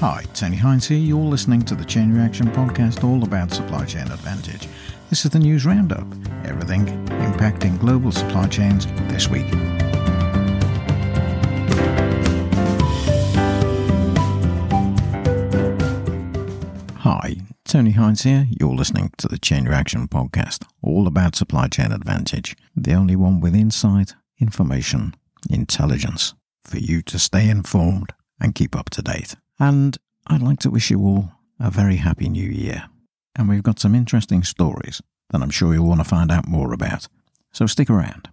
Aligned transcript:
Hi, 0.00 0.22
Tony 0.32 0.54
Hines 0.54 0.86
here. 0.86 0.96
You're 0.96 1.18
listening 1.18 1.62
to 1.62 1.74
the 1.74 1.84
Chain 1.84 2.12
Reaction 2.12 2.46
podcast, 2.52 3.02
all 3.02 3.24
about 3.24 3.50
supply 3.50 3.84
chain 3.84 4.08
advantage. 4.12 4.68
This 5.10 5.24
is 5.24 5.32
the 5.32 5.40
news 5.40 5.66
roundup, 5.66 6.06
everything 6.44 6.86
impacting 7.08 7.80
global 7.80 8.12
supply 8.12 8.46
chains 8.46 8.86
this 9.10 9.28
week. 9.28 9.52
Hi, 16.98 17.34
Tony 17.64 17.90
Hines 17.90 18.22
here. 18.22 18.46
You're 18.50 18.76
listening 18.76 19.10
to 19.18 19.26
the 19.26 19.36
Chain 19.36 19.64
Reaction 19.64 20.06
podcast, 20.06 20.64
all 20.80 21.08
about 21.08 21.34
supply 21.34 21.66
chain 21.66 21.90
advantage, 21.90 22.56
the 22.76 22.94
only 22.94 23.16
one 23.16 23.40
with 23.40 23.56
insight, 23.56 24.14
information, 24.38 25.16
intelligence 25.50 26.34
for 26.62 26.78
you 26.78 27.02
to 27.02 27.18
stay 27.18 27.50
informed 27.50 28.12
and 28.40 28.54
keep 28.54 28.76
up 28.76 28.90
to 28.90 29.02
date. 29.02 29.34
And 29.58 29.96
I'd 30.26 30.42
like 30.42 30.60
to 30.60 30.70
wish 30.70 30.90
you 30.90 31.00
all 31.00 31.32
a 31.58 31.70
very 31.70 31.96
happy 31.96 32.28
new 32.28 32.48
year. 32.48 32.84
And 33.36 33.48
we've 33.48 33.62
got 33.62 33.78
some 33.78 33.94
interesting 33.94 34.42
stories 34.42 35.00
that 35.30 35.42
I'm 35.42 35.50
sure 35.50 35.74
you'll 35.74 35.88
want 35.88 36.00
to 36.00 36.04
find 36.04 36.30
out 36.30 36.48
more 36.48 36.72
about. 36.72 37.08
So 37.52 37.66
stick 37.66 37.90
around. 37.90 38.28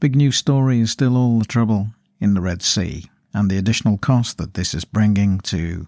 Big 0.00 0.14
news 0.14 0.36
story 0.36 0.80
is 0.80 0.90
still 0.90 1.16
all 1.16 1.38
the 1.38 1.44
trouble 1.44 1.88
in 2.20 2.34
the 2.34 2.40
Red 2.40 2.62
Sea 2.62 3.06
and 3.34 3.50
the 3.50 3.58
additional 3.58 3.98
cost 3.98 4.38
that 4.38 4.54
this 4.54 4.74
is 4.74 4.84
bringing 4.84 5.40
to 5.40 5.86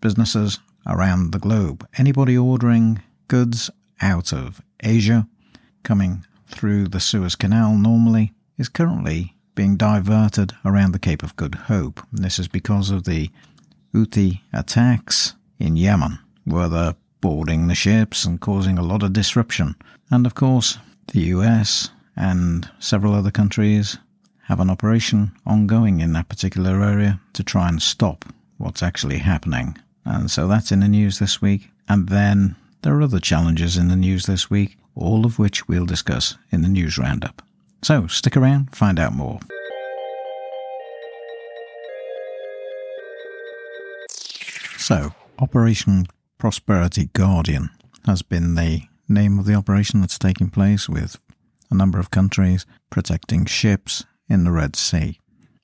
businesses 0.00 0.58
around 0.86 1.32
the 1.32 1.38
globe. 1.38 1.86
Anybody 1.96 2.36
ordering 2.36 3.02
goods 3.28 3.70
out 4.00 4.32
of 4.32 4.60
Asia 4.82 5.26
coming 5.82 6.24
through 6.46 6.88
the 6.88 7.00
Suez 7.00 7.34
Canal 7.34 7.76
normally 7.76 8.32
is 8.58 8.68
currently 8.68 9.34
being 9.54 9.76
diverted 9.76 10.52
around 10.64 10.92
the 10.92 10.98
Cape 10.98 11.22
of 11.22 11.36
Good 11.36 11.54
Hope. 11.54 12.00
And 12.12 12.24
this 12.24 12.38
is 12.38 12.48
because 12.48 12.90
of 12.90 13.04
the 13.04 13.30
Houthi 13.94 14.40
attacks 14.52 15.34
in 15.58 15.76
Yemen, 15.76 16.18
where 16.44 16.68
they're 16.68 16.96
boarding 17.20 17.66
the 17.66 17.74
ships 17.74 18.24
and 18.24 18.40
causing 18.40 18.78
a 18.78 18.82
lot 18.82 19.02
of 19.02 19.12
disruption. 19.12 19.74
And 20.10 20.26
of 20.26 20.34
course, 20.34 20.78
the 21.12 21.20
US 21.20 21.90
and 22.14 22.70
several 22.78 23.14
other 23.14 23.30
countries 23.30 23.98
have 24.44 24.60
an 24.60 24.70
operation 24.70 25.32
ongoing 25.44 26.00
in 26.00 26.12
that 26.12 26.28
particular 26.28 26.82
area 26.82 27.20
to 27.32 27.42
try 27.42 27.68
and 27.68 27.82
stop 27.82 28.24
what's 28.58 28.82
actually 28.82 29.18
happening. 29.18 29.76
And 30.04 30.30
so 30.30 30.46
that's 30.46 30.70
in 30.70 30.80
the 30.80 30.88
news 30.88 31.18
this 31.18 31.42
week. 31.42 31.70
And 31.88 32.08
then 32.08 32.54
there 32.82 32.94
are 32.94 33.02
other 33.02 33.20
challenges 33.20 33.76
in 33.76 33.88
the 33.88 33.96
news 33.96 34.26
this 34.26 34.48
week, 34.48 34.76
all 34.94 35.26
of 35.26 35.38
which 35.38 35.66
we'll 35.66 35.86
discuss 35.86 36.36
in 36.52 36.62
the 36.62 36.68
news 36.68 36.96
roundup. 36.96 37.42
So 37.82 38.06
stick 38.06 38.36
around, 38.36 38.74
find 38.74 38.98
out 38.98 39.12
more. 39.12 39.40
So, 44.86 45.10
Operation 45.40 46.06
Prosperity 46.38 47.10
Guardian 47.12 47.70
has 48.04 48.22
been 48.22 48.54
the 48.54 48.82
name 49.08 49.36
of 49.36 49.44
the 49.44 49.54
operation 49.56 50.00
that's 50.00 50.16
taking 50.16 50.48
place 50.48 50.88
with 50.88 51.20
a 51.72 51.74
number 51.74 51.98
of 51.98 52.12
countries 52.12 52.66
protecting 52.88 53.46
ships 53.46 54.04
in 54.28 54.44
the 54.44 54.52
Red 54.52 54.76
Sea. 54.76 55.18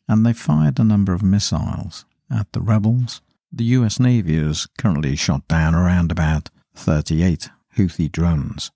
And 0.08 0.26
they 0.26 0.32
fired 0.32 0.80
a 0.80 0.82
number 0.82 1.12
of 1.12 1.22
missiles 1.22 2.04
at 2.32 2.50
the 2.50 2.60
rebels. 2.60 3.22
The 3.52 3.62
US 3.76 4.00
Navy 4.00 4.42
has 4.42 4.66
currently 4.76 5.14
shot 5.14 5.46
down 5.46 5.76
around 5.76 6.10
about 6.10 6.50
38 6.74 7.48
Houthi 7.76 8.10
drones. 8.10 8.72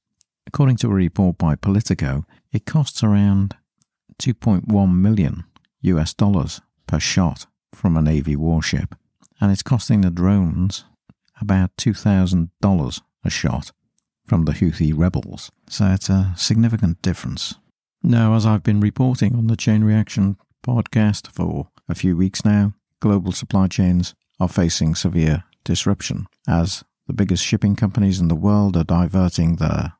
According 0.46 0.76
to 0.76 0.86
a 0.86 0.94
report 0.94 1.38
by 1.38 1.56
Politico, 1.56 2.24
it 2.52 2.66
costs 2.66 3.02
around 3.02 3.56
2.1 4.22 4.94
million 4.94 5.42
US 5.80 6.14
dollars 6.14 6.60
per 6.86 7.00
shot 7.00 7.46
from 7.72 7.96
a 7.96 8.00
Navy 8.00 8.36
warship 8.36 8.94
and 9.40 9.52
it's 9.52 9.62
costing 9.62 10.00
the 10.00 10.10
drones 10.10 10.84
about 11.40 11.76
$2,000 11.76 13.00
a 13.24 13.30
shot 13.30 13.72
from 14.26 14.44
the 14.44 14.52
Houthi 14.52 14.92
rebels. 14.96 15.50
So 15.68 15.86
it's 15.86 16.08
a 16.08 16.32
significant 16.36 17.02
difference. 17.02 17.54
Now, 18.02 18.34
as 18.34 18.46
I've 18.46 18.62
been 18.62 18.80
reporting 18.80 19.34
on 19.34 19.46
the 19.46 19.56
Chain 19.56 19.84
Reaction 19.84 20.36
podcast 20.66 21.28
for 21.28 21.68
a 21.88 21.94
few 21.94 22.16
weeks 22.16 22.44
now, 22.44 22.74
global 23.00 23.32
supply 23.32 23.66
chains 23.68 24.14
are 24.38 24.48
facing 24.48 24.94
severe 24.94 25.44
disruption 25.64 26.26
as 26.46 26.84
the 27.06 27.12
biggest 27.12 27.44
shipping 27.44 27.76
companies 27.76 28.20
in 28.20 28.28
the 28.28 28.34
world 28.34 28.76
are 28.76 28.84
diverting 28.84 29.56
their 29.56 29.92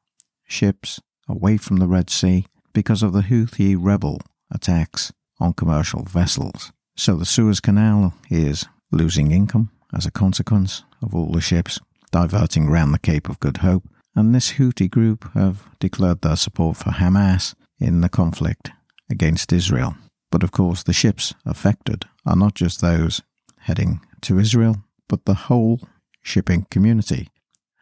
ships 0.47 1.01
away 1.29 1.57
from 1.57 1.77
the 1.77 1.87
Red 1.87 2.11
Sea 2.11 2.47
because 2.73 3.03
of 3.03 3.13
the 3.13 3.23
Houthi 3.23 3.77
rebel 3.79 4.21
attacks 4.51 5.13
on 5.41 5.53
commercial 5.53 6.03
vessels. 6.03 6.73
So 6.97 7.17
the 7.17 7.27
Suez 7.27 7.61
Canal 7.61 8.15
is 8.31 8.67
losing 8.91 9.31
income 9.31 9.71
as 9.93 10.07
a 10.07 10.11
consequence 10.11 10.85
of 11.03 11.15
all 11.15 11.33
the 11.33 11.41
ships 11.41 11.81
diverting 12.11 12.69
round 12.69 12.95
the 12.95 12.99
Cape 12.99 13.29
of 13.29 13.41
Good 13.41 13.59
Hope, 13.59 13.85
and 14.15 14.35
this 14.35 14.53
Houthi 14.53 14.91
group 14.91 15.31
have 15.35 15.65
declared 15.79 16.23
their 16.23 16.37
support 16.37 16.77
for 16.77 16.91
Hamas 16.91 17.55
in 17.79 18.01
the 18.01 18.09
conflict 18.09 18.71
against 19.11 19.53
Israel. 19.53 19.97
But 20.31 20.43
of 20.43 20.51
course, 20.51 20.83
the 20.83 20.93
ships 20.93 21.35
affected 21.45 22.07
are 22.25 22.37
not 22.37 22.55
just 22.55 22.81
those 22.81 23.23
heading 23.61 24.01
to 24.23 24.39
Israel, 24.39 24.85
but 25.09 25.25
the 25.25 25.35
whole 25.35 25.81
shipping 26.23 26.67
community 26.71 27.29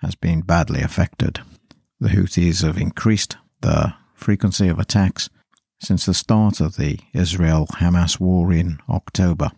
has 0.02 0.14
been 0.14 0.40
badly 0.40 0.80
affected. 0.80 1.40
The 2.00 2.08
Houthis 2.08 2.62
have 2.62 2.76
increased 2.76 3.36
the 3.60 3.94
frequency 4.14 4.68
of 4.68 4.78
attacks 4.78 5.30
since 5.80 6.06
the 6.06 6.14
start 6.14 6.60
of 6.60 6.76
the 6.76 6.98
Israel 7.12 7.66
Hamas 7.74 8.18
war 8.18 8.52
in 8.52 8.78
October 8.88 9.52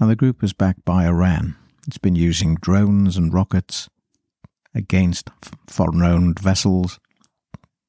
and 0.00 0.10
the 0.10 0.16
group 0.16 0.42
is 0.42 0.52
backed 0.52 0.84
by 0.84 1.06
Iran. 1.06 1.56
It's 1.86 1.98
been 1.98 2.16
using 2.16 2.56
drones 2.56 3.16
and 3.16 3.32
rockets 3.32 3.88
against 4.74 5.30
foreign 5.68 6.02
owned 6.02 6.38
vessels 6.38 6.98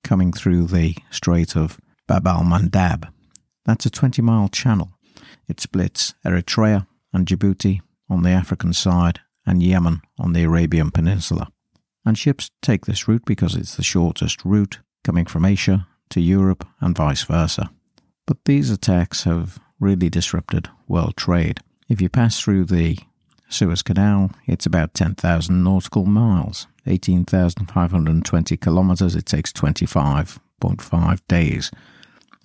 coming 0.04 0.34
through 0.34 0.68
the 0.68 0.96
Strait 1.12 1.56
of 1.56 1.80
Bab 2.08 2.28
al 2.28 2.44
Mandab. 2.44 3.10
That's 3.66 3.86
a 3.86 3.90
20 3.90 4.22
mile 4.22 4.50
channel. 4.50 4.92
It 5.48 5.60
splits 5.60 6.14
Eritrea 6.26 6.88
and 7.14 7.26
Djibouti 7.26 7.82
on 8.10 8.24
the 8.24 8.32
African 8.32 8.74
side 8.74 9.20
and 9.46 9.64
Yemen 9.64 10.02
on 10.20 10.34
the 10.34 10.44
Arabian 10.44 10.92
Peninsula. 10.92 11.48
And 12.06 12.18
ships 12.18 12.52
take 12.62 12.86
this 12.86 13.08
route 13.08 13.26
because 13.26 13.56
it's 13.56 13.76
the 13.76 13.84
shortest 13.84 14.44
route 14.44 14.80
coming 15.04 15.26
from 15.26 15.46
Asia 15.46 15.88
to 16.10 16.22
Europe 16.22 16.68
and 16.82 16.96
vice 16.96 17.24
versa. 17.24 17.72
But 18.26 18.46
these 18.46 18.70
attacks 18.70 19.24
have 19.24 19.60
really 19.80 20.10
disrupted 20.10 20.70
world 20.88 21.16
trade. 21.18 21.60
If 21.90 22.02
you 22.02 22.10
pass 22.10 22.40
through 22.40 22.66
the 22.66 22.98
Suez 23.50 23.82
Canal, 23.82 24.32
it's 24.48 24.66
about 24.66 24.94
10,000 24.94 25.64
nautical 25.64 26.06
miles, 26.06 26.68
18,520 26.88 28.58
kilometres. 28.58 29.16
It 29.16 29.26
takes 29.26 29.52
25.5 29.52 31.20
days. 31.28 31.72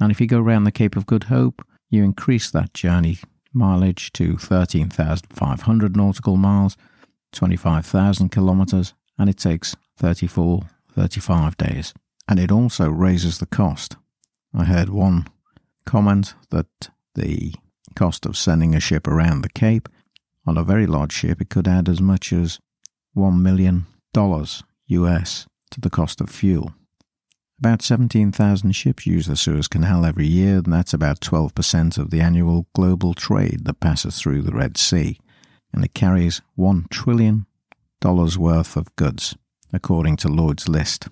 And 0.01 0.11
if 0.13 0.21
you 0.21 0.27
go 0.27 0.41
around 0.41 0.65
the 0.65 0.73
Cape 0.73 0.97
of 0.97 1.07
Good 1.07 1.25
Hope, 1.25 1.65
you 1.89 2.05
increase 2.05 2.51
that 2.51 2.75
journey 2.75 3.19
mileage 3.53 4.13
to 4.13 4.37
13,500 4.37 5.97
nautical 5.97 6.37
miles, 6.37 6.77
25,000 7.33 8.31
kilometres, 8.31 8.95
and 9.19 9.31
it 9.31 9.39
takes 9.39 9.75
34, 9.97 10.63
35 10.95 11.57
days. 11.57 11.95
And 12.29 12.39
it 12.39 12.53
also 12.53 12.89
raises 12.89 13.39
the 13.39 13.47
cost. 13.47 13.97
I 14.55 14.65
heard 14.65 14.91
one 14.91 15.27
comment 15.87 16.35
that 16.51 16.91
the 17.15 17.55
cost 17.95 18.27
of 18.27 18.37
sending 18.37 18.75
a 18.75 18.81
ship 18.81 19.07
around 19.07 19.43
the 19.43 19.49
Cape. 19.49 19.89
On 20.47 20.57
a 20.57 20.65
very 20.65 20.87
large 20.87 21.13
ship, 21.13 21.41
it 21.41 21.51
could 21.51 21.69
add 21.69 21.89
as 21.89 22.01
much 22.01 22.33
as 22.33 22.59
$1 23.17 23.41
million 23.41 23.87
US 24.87 25.47
to 25.71 25.81
the 25.81 25.91
cost 25.91 26.21
of 26.21 26.31
fuel. 26.31 26.73
About 27.59 27.83
17,000 27.83 28.73
ships 28.73 29.07
use 29.07 29.27
the 29.27 29.37
Suez 29.37 29.69
Canal 29.69 30.05
every 30.05 30.27
year, 30.27 30.59
and 30.59 30.73
that's 30.73 30.95
about 30.95 31.21
12% 31.21 31.99
of 31.99 32.11
the 32.11 32.21
annual 32.21 32.69
global 32.75 33.15
trade 33.15 33.65
that 33.65 33.81
passes 33.81 34.19
through 34.19 34.43
the 34.43 34.53
Red 34.53 34.77
Sea, 34.77 35.19
and 35.73 35.85
it 35.85 35.93
carries 35.93 36.41
$1 36.57 36.89
trillion 36.89 37.47
worth 38.03 38.77
of 38.77 38.95
goods, 38.97 39.37
according 39.73 40.17
to 40.19 40.29
Lloyd's 40.29 40.69
List. 40.69 41.09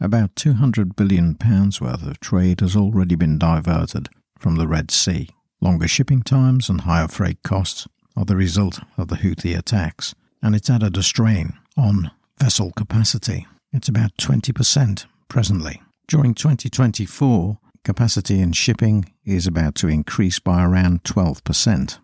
About 0.00 0.34
£200 0.34 0.96
billion 0.96 1.36
worth 1.80 2.06
of 2.06 2.20
trade 2.20 2.60
has 2.60 2.76
already 2.76 3.14
been 3.14 3.38
diverted 3.38 4.08
from 4.38 4.56
the 4.56 4.68
Red 4.68 4.90
Sea 4.90 5.30
Longer 5.62 5.88
shipping 5.88 6.22
times 6.22 6.70
and 6.70 6.80
higher 6.80 7.06
freight 7.06 7.42
costs 7.42 7.86
are 8.16 8.24
the 8.24 8.36
result 8.36 8.80
of 8.96 9.08
the 9.08 9.16
Houthi 9.16 9.56
attacks, 9.56 10.14
and 10.42 10.54
it's 10.54 10.70
added 10.70 10.96
a 10.96 11.02
strain 11.02 11.52
on 11.76 12.10
vessel 12.38 12.72
capacity. 12.72 13.46
It's 13.70 13.88
about 13.88 14.16
20% 14.16 15.04
presently. 15.28 15.82
During 16.08 16.32
2024, 16.32 17.58
capacity 17.84 18.40
in 18.40 18.52
shipping 18.52 19.12
is 19.26 19.46
about 19.46 19.74
to 19.76 19.88
increase 19.88 20.38
by 20.38 20.64
around 20.64 21.04
12%, 21.04 21.98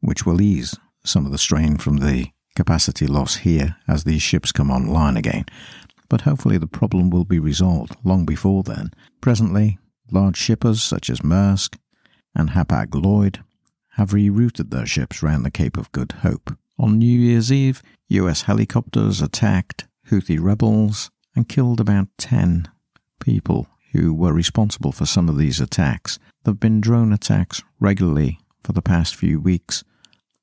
which 0.00 0.26
will 0.26 0.42
ease 0.42 0.76
some 1.02 1.24
of 1.24 1.32
the 1.32 1.38
strain 1.38 1.78
from 1.78 1.98
the 1.98 2.26
capacity 2.56 3.06
loss 3.06 3.36
here 3.36 3.76
as 3.88 4.04
these 4.04 4.20
ships 4.20 4.52
come 4.52 4.70
online 4.70 5.16
again. 5.16 5.46
But 6.10 6.22
hopefully 6.22 6.58
the 6.58 6.66
problem 6.66 7.08
will 7.08 7.24
be 7.24 7.38
resolved 7.38 7.96
long 8.04 8.26
before 8.26 8.62
then. 8.62 8.90
Presently, 9.22 9.78
large 10.10 10.36
shippers 10.36 10.82
such 10.82 11.08
as 11.08 11.20
Maersk, 11.20 11.76
and 12.34 12.50
Hapag 12.50 12.94
Lloyd 12.94 13.42
have 13.90 14.10
rerouted 14.10 14.70
their 14.70 14.86
ships 14.86 15.22
round 15.22 15.44
the 15.44 15.50
Cape 15.50 15.76
of 15.76 15.92
Good 15.92 16.12
Hope 16.22 16.56
On 16.78 16.98
New 16.98 17.18
Year's 17.18 17.50
Eve, 17.50 17.82
US 18.08 18.42
helicopters 18.42 19.20
attacked 19.20 19.86
Houthi 20.10 20.38
rebels 20.40 21.10
and 21.34 21.48
killed 21.48 21.80
about 21.80 22.08
10 22.18 22.68
people 23.20 23.68
who 23.92 24.14
were 24.14 24.32
responsible 24.32 24.92
for 24.92 25.06
some 25.06 25.28
of 25.28 25.36
these 25.38 25.60
attacks. 25.60 26.18
There 26.44 26.52
have 26.52 26.60
been 26.60 26.80
drone 26.80 27.12
attacks 27.12 27.62
regularly 27.80 28.38
for 28.62 28.72
the 28.72 28.82
past 28.82 29.16
few 29.16 29.40
weeks 29.40 29.82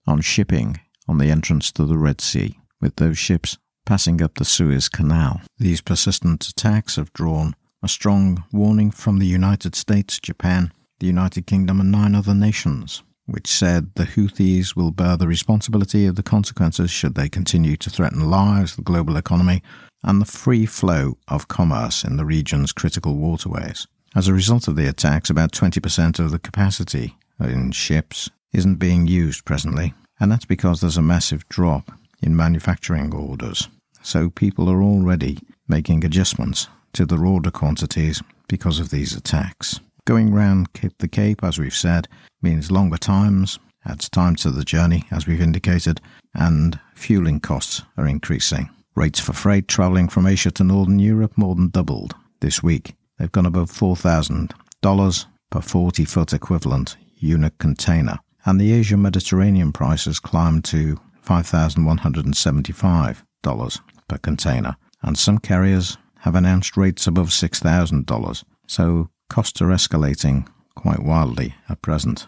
on 0.05 0.21
shipping 0.21 0.79
on 1.07 1.17
the 1.17 1.31
entrance 1.31 1.71
to 1.73 1.85
the 1.85 1.97
Red 1.97 2.21
Sea, 2.21 2.59
with 2.81 2.95
those 2.97 3.17
ships 3.17 3.57
passing 3.85 4.21
up 4.21 4.35
the 4.35 4.45
Suez 4.45 4.89
Canal. 4.89 5.41
These 5.57 5.81
persistent 5.81 6.47
attacks 6.47 6.95
have 6.95 7.13
drawn 7.13 7.55
a 7.83 7.87
strong 7.87 8.43
warning 8.51 8.89
from 8.91 9.19
the 9.19 9.27
United 9.27 9.75
States, 9.75 10.19
Japan, 10.19 10.73
the 10.99 11.07
United 11.07 11.45
Kingdom, 11.45 11.79
and 11.79 11.91
nine 11.91 12.15
other 12.15 12.33
nations, 12.33 13.03
which 13.25 13.47
said 13.47 13.91
the 13.95 14.05
Houthis 14.05 14.75
will 14.75 14.91
bear 14.91 15.17
the 15.17 15.27
responsibility 15.27 16.05
of 16.05 16.15
the 16.15 16.23
consequences 16.23 16.91
should 16.91 17.15
they 17.15 17.29
continue 17.29 17.75
to 17.77 17.89
threaten 17.89 18.29
lives, 18.29 18.75
the 18.75 18.81
global 18.81 19.17
economy, 19.17 19.61
and 20.03 20.21
the 20.21 20.25
free 20.25 20.65
flow 20.65 21.17
of 21.27 21.47
commerce 21.47 22.03
in 22.03 22.17
the 22.17 22.25
region's 22.25 22.71
critical 22.71 23.15
waterways. 23.15 23.87
As 24.15 24.27
a 24.27 24.33
result 24.33 24.67
of 24.67 24.75
the 24.75 24.87
attacks, 24.87 25.29
about 25.29 25.51
20% 25.51 26.19
of 26.19 26.31
the 26.31 26.39
capacity 26.39 27.17
in 27.39 27.71
ships 27.71 28.29
isn't 28.53 28.75
being 28.75 29.07
used 29.07 29.43
presently, 29.43 29.93
and 30.19 30.31
that's 30.31 30.45
because 30.45 30.79
there's 30.79 30.97
a 30.97 31.01
massive 31.01 31.47
drop 31.49 31.91
in 32.21 32.35
manufacturing 32.35 33.13
orders. 33.13 33.67
So 34.01 34.29
people 34.29 34.69
are 34.69 34.81
already 34.81 35.39
making 35.67 36.05
adjustments 36.05 36.67
to 36.93 37.05
their 37.05 37.25
order 37.25 37.51
quantities 37.51 38.21
because 38.47 38.79
of 38.79 38.89
these 38.89 39.15
attacks. 39.15 39.79
Going 40.05 40.31
round 40.31 40.69
the 40.99 41.07
Cape, 41.07 41.43
as 41.43 41.57
we've 41.57 41.73
said, 41.73 42.07
means 42.41 42.69
longer 42.69 42.97
times, 42.97 43.57
adds 43.85 44.07
time 44.07 44.35
to 44.35 44.51
the 44.51 44.63
journey, 44.63 45.05
as 45.09 45.25
we've 45.25 45.41
indicated, 45.41 45.99
and 46.35 46.79
fueling 46.93 47.39
costs 47.39 47.81
are 47.97 48.07
increasing. 48.07 48.69
Rates 48.95 49.19
for 49.19 49.33
freight 49.33 49.67
travelling 49.67 50.07
from 50.07 50.27
Asia 50.27 50.51
to 50.51 50.63
Northern 50.63 50.99
Europe 50.99 51.35
more 51.37 51.55
than 51.55 51.69
doubled 51.69 52.13
this 52.39 52.61
week. 52.61 52.93
They've 53.17 53.31
gone 53.31 53.47
above 53.47 53.71
$4,000 53.71 55.25
per 55.49 55.61
40 55.61 56.05
foot 56.05 56.33
equivalent 56.33 56.97
unit 57.15 57.57
container, 57.57 58.19
and 58.45 58.61
the 58.61 58.73
Asia 58.73 58.97
Mediterranean 58.97 59.71
prices 59.71 60.19
climbed 60.19 60.65
to 60.65 60.99
$5,175 61.25 63.81
per 64.07 64.17
container, 64.19 64.75
and 65.01 65.17
some 65.17 65.39
carriers 65.39 65.97
have 66.19 66.35
announced 66.35 66.77
rates 66.77 67.07
above 67.07 67.29
$6,000, 67.29 68.43
so 68.67 69.09
costs 69.29 69.61
are 69.61 69.67
escalating 69.67 70.47
quite 70.75 71.03
wildly 71.03 71.55
at 71.69 71.81
present. 71.81 72.27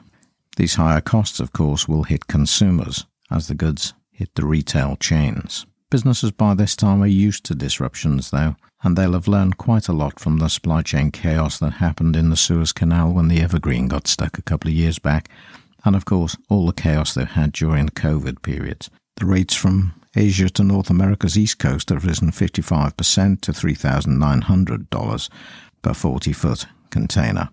These 0.56 0.76
higher 0.76 1.02
costs, 1.02 1.40
of 1.40 1.54
course, 1.54 1.88
will 1.88 2.04
hit 2.04 2.28
consumers 2.28 3.06
as 3.30 3.48
the 3.48 3.56
goods 3.56 3.94
hit 4.12 4.34
the 4.36 4.46
retail 4.46 4.96
chains. 4.96 5.66
Businesses 5.90 6.32
by 6.32 6.54
this 6.54 6.76
time 6.76 7.02
are 7.04 7.08
used 7.08 7.46
to 7.46 7.56
disruptions, 7.56 8.32
though, 8.32 8.56
and 8.84 8.98
they'll 8.98 9.14
have 9.14 9.28
learned 9.28 9.58
quite 9.58 9.88
a 9.88 9.94
lot 9.94 10.20
from 10.20 10.38
the 10.38 10.50
supply 10.50 10.82
chain 10.82 11.12
chaos 11.12 11.60
that 11.60 11.74
happened 11.74 12.16
in 12.16 12.30
the 12.30 12.36
Suez 12.36 12.74
Canal 12.74 13.14
when 13.14 13.28
the 13.28 13.42
Evergreen 13.42 13.88
got 13.88 14.08
stuck 14.08 14.38
a 14.38 14.42
couple 14.42 14.70
of 14.70 14.76
years 14.76 15.00
back, 15.00 15.30
and 15.86 15.96
of 15.96 16.06
course, 16.06 16.36
all 16.50 16.66
the 16.66 16.74
chaos 16.74 17.14
they've 17.14 17.28
had 17.28 17.52
during 17.52 17.86
the 17.86 17.92
COVID 17.92 18.42
periods. 18.42 18.90
The 19.18 19.26
rates 19.26 19.56
from 19.56 19.94
Asia 20.16 20.50
to 20.50 20.64
North 20.64 20.90
America's 20.90 21.38
east 21.38 21.60
coast 21.60 21.90
have 21.90 22.06
risen 22.06 22.32
55% 22.32 23.42
to 23.42 23.52
$3,900 23.52 25.30
per 25.82 25.94
40 25.94 26.34
foot 26.34 26.66
container, 26.90 27.50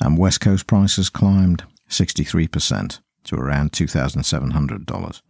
and 0.00 0.18
West 0.18 0.40
Coast 0.40 0.66
prices 0.66 1.08
climbed 1.08 1.64
63% 1.88 3.00
to 3.24 3.36
around 3.36 3.72
$2,700. 3.72 5.22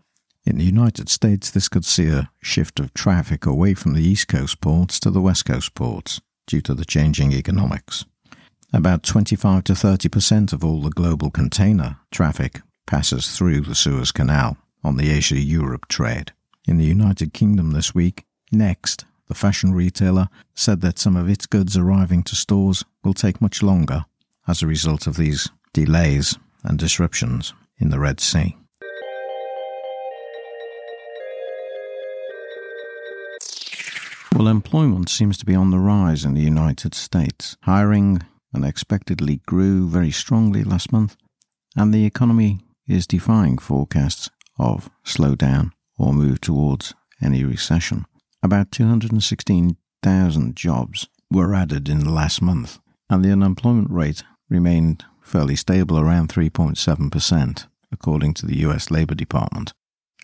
In 0.45 0.59
the 0.59 0.65
United 0.65 1.09
States, 1.09 1.51
this 1.51 1.69
could 1.69 1.85
see 1.85 2.09
a 2.09 2.31
shift 2.41 2.79
of 2.79 2.95
traffic 2.95 3.47
away 3.47 3.75
from 3.75 3.95
the 3.95 4.03
East 4.03 4.29
Coast 4.29 4.61
ports 4.61 5.01
to 5.01 5.11
the 5.11 5.21
West 5.21 5.45
Coast 5.45 5.75
ports 5.75 6.21
due 6.47 6.61
to 6.61 6.75
the 6.75 6.85
changing 6.85 7.33
economics. 7.33 8.05
About 8.73 9.03
25 9.03 9.65
to 9.65 9.75
30 9.75 10.09
percent 10.09 10.53
of 10.53 10.65
all 10.65 10.83
the 10.83 10.91
global 10.91 11.31
container 11.31 11.99
traffic 12.11 12.61
passes 12.87 13.37
through 13.37 13.63
the 13.63 13.75
Suez 13.75 14.13
Canal 14.13 14.57
on 14.85 14.97
the 14.97 15.11
Asia 15.11 15.39
Europe 15.39 15.89
trade. 15.89 16.33
In 16.67 16.79
the 16.79 16.85
United 16.85 17.33
Kingdom 17.33 17.73
this 17.73 17.95
week, 17.95 18.27
Next, 18.53 19.06
the 19.29 19.35
fashion 19.35 19.73
retailer, 19.73 20.29
said 20.55 20.81
that 20.81 20.99
some 20.99 21.17
of 21.17 21.29
its 21.29 21.47
goods 21.47 21.77
arriving 21.77 22.23
to 22.25 22.37
stores 22.37 22.85
will 23.05 23.15
take 23.15 23.41
much 23.41 23.63
longer 23.63 24.05
as 24.47 24.63
a 24.63 24.67
result 24.67 25.07
of 25.07 25.17
these 25.17 25.49
delays 25.73 26.39
and 26.63 26.79
disruptions 26.79 27.53
in 27.79 27.91
the 27.91 27.99
Red 27.99 28.21
Sea. 28.21 28.57
Well, 34.35 34.49
employment 34.49 35.09
seems 35.09 35.39
to 35.39 35.47
be 35.47 35.55
on 35.55 35.71
the 35.71 35.79
rise 35.79 36.25
in 36.25 36.35
the 36.35 36.43
United 36.43 36.95
States. 36.95 37.57
Hiring 37.63 38.21
unexpectedly 38.55 39.41
grew 39.47 39.89
very 39.89 40.11
strongly 40.11 40.63
last 40.63 40.93
month, 40.93 41.17
and 41.75 41.93
the 41.93 42.05
economy 42.05 42.61
is 42.87 43.07
defying 43.07 43.57
forecasts 43.57 44.29
of 44.59 44.91
slowdown 45.05 45.73
or 45.99 46.13
move 46.13 46.41
towards 46.41 46.95
any 47.23 47.45
recession. 47.45 48.05
About 48.47 48.71
216,000 48.71 50.55
jobs 50.55 51.09
were 51.33 51.53
added 51.53 51.89
in 51.89 52.05
the 52.05 52.13
last 52.13 52.41
month, 52.41 52.79
and 53.11 53.25
the 53.25 53.33
unemployment 53.33 53.91
rate 53.91 54.23
remained 54.49 55.05
fairly 55.21 55.57
stable 55.57 55.99
around 55.99 56.29
3.7%, 56.29 57.67
according 57.91 58.35
to 58.35 58.47
the 58.47 58.59
US 58.59 58.89
Labor 58.89 59.17
Department. 59.17 59.73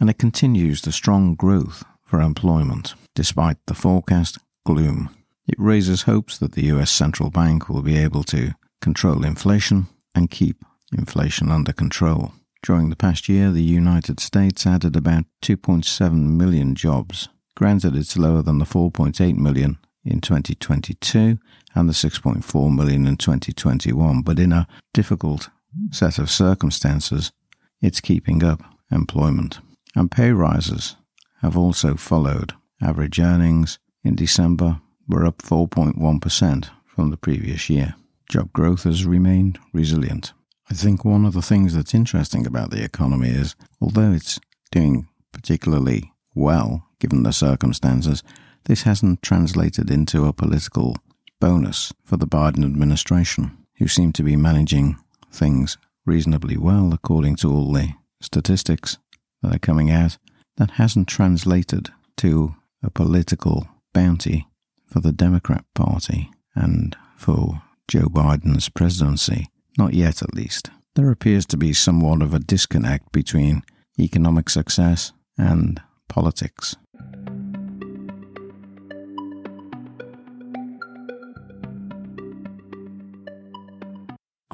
And 0.00 0.08
it 0.08 0.20
continues 0.20 0.82
the 0.82 0.92
strong 0.92 1.34
growth 1.34 1.82
for 2.04 2.20
employment, 2.20 2.94
despite 3.16 3.56
the 3.66 3.74
forecast 3.74 4.38
gloom. 4.64 5.10
It 5.48 5.58
raises 5.58 6.02
hopes 6.02 6.38
that 6.38 6.52
the 6.52 6.66
US 6.66 6.92
central 6.92 7.28
bank 7.28 7.68
will 7.68 7.82
be 7.82 7.98
able 7.98 8.22
to 8.22 8.52
control 8.80 9.24
inflation 9.24 9.88
and 10.14 10.30
keep 10.30 10.64
inflation 10.96 11.50
under 11.50 11.72
control. 11.72 12.34
During 12.62 12.88
the 12.88 12.94
past 12.94 13.28
year, 13.28 13.50
the 13.50 13.64
United 13.64 14.20
States 14.20 14.64
added 14.64 14.94
about 14.94 15.24
2.7 15.42 16.36
million 16.36 16.76
jobs. 16.76 17.28
Granted, 17.54 17.96
it's 17.96 18.16
lower 18.16 18.42
than 18.42 18.58
the 18.58 18.64
4.8 18.64 19.36
million 19.36 19.78
in 20.04 20.20
2022 20.20 21.38
and 21.74 21.88
the 21.88 21.92
6.4 21.92 22.74
million 22.74 23.06
in 23.06 23.16
2021, 23.16 24.22
but 24.22 24.38
in 24.38 24.52
a 24.52 24.66
difficult 24.92 25.48
set 25.90 26.18
of 26.18 26.30
circumstances, 26.30 27.32
it's 27.80 28.00
keeping 28.00 28.42
up 28.42 28.62
employment. 28.90 29.60
And 29.94 30.10
pay 30.10 30.32
rises 30.32 30.96
have 31.40 31.56
also 31.56 31.96
followed. 31.96 32.54
Average 32.80 33.20
earnings 33.20 33.78
in 34.02 34.16
December 34.16 34.80
were 35.08 35.26
up 35.26 35.38
4.1% 35.38 36.70
from 36.86 37.10
the 37.10 37.16
previous 37.16 37.68
year. 37.68 37.94
Job 38.28 38.52
growth 38.52 38.84
has 38.84 39.04
remained 39.04 39.58
resilient. 39.72 40.32
I 40.70 40.74
think 40.74 41.04
one 41.04 41.26
of 41.26 41.34
the 41.34 41.42
things 41.42 41.74
that's 41.74 41.94
interesting 41.94 42.46
about 42.46 42.70
the 42.70 42.82
economy 42.82 43.28
is, 43.28 43.54
although 43.80 44.12
it's 44.12 44.40
doing 44.70 45.08
particularly 45.32 46.12
well 46.34 46.88
given 47.02 47.24
the 47.24 47.32
circumstances, 47.32 48.22
this 48.66 48.84
hasn't 48.84 49.20
translated 49.22 49.90
into 49.90 50.24
a 50.24 50.32
political 50.32 50.96
bonus 51.40 51.92
for 52.04 52.16
the 52.16 52.28
Biden 52.28 52.64
administration, 52.64 53.58
who 53.78 53.88
seem 53.88 54.12
to 54.12 54.22
be 54.22 54.36
managing 54.36 54.96
things 55.32 55.76
reasonably 56.06 56.56
well 56.56 56.94
according 56.94 57.34
to 57.34 57.52
all 57.52 57.72
the 57.72 57.88
statistics 58.20 58.98
that 59.42 59.52
are 59.52 59.58
coming 59.58 59.90
out 59.90 60.16
that 60.58 60.72
hasn't 60.72 61.08
translated 61.08 61.90
to 62.16 62.54
a 62.84 62.90
political 62.90 63.66
bounty 63.92 64.46
for 64.86 65.00
the 65.00 65.10
Democrat 65.10 65.64
Party 65.74 66.30
and 66.54 66.96
for 67.16 67.62
Joe 67.88 68.06
Biden's 68.06 68.68
presidency. 68.68 69.48
Not 69.76 69.92
yet, 69.92 70.22
at 70.22 70.34
least. 70.34 70.70
There 70.94 71.10
appears 71.10 71.46
to 71.46 71.56
be 71.56 71.72
somewhat 71.72 72.22
of 72.22 72.32
a 72.32 72.38
disconnect 72.38 73.10
between 73.10 73.62
economic 73.98 74.48
success 74.48 75.12
and 75.36 75.80
politics. 76.08 76.76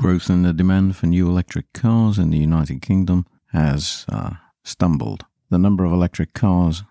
Growth 0.08 0.30
in 0.30 0.42
the 0.42 0.54
demand 0.54 0.96
for 0.96 1.06
new 1.06 1.28
electric 1.28 1.70
cars 1.74 2.18
in 2.18 2.30
the 2.30 2.38
United 2.38 2.80
Kingdom 2.80 3.26
has 3.52 4.06
uh, 4.08 4.30
stumbled 4.64 5.26
the 5.50 5.58
number 5.58 5.84
of 5.84 5.92
electric 5.92 6.32
cars 6.32 6.82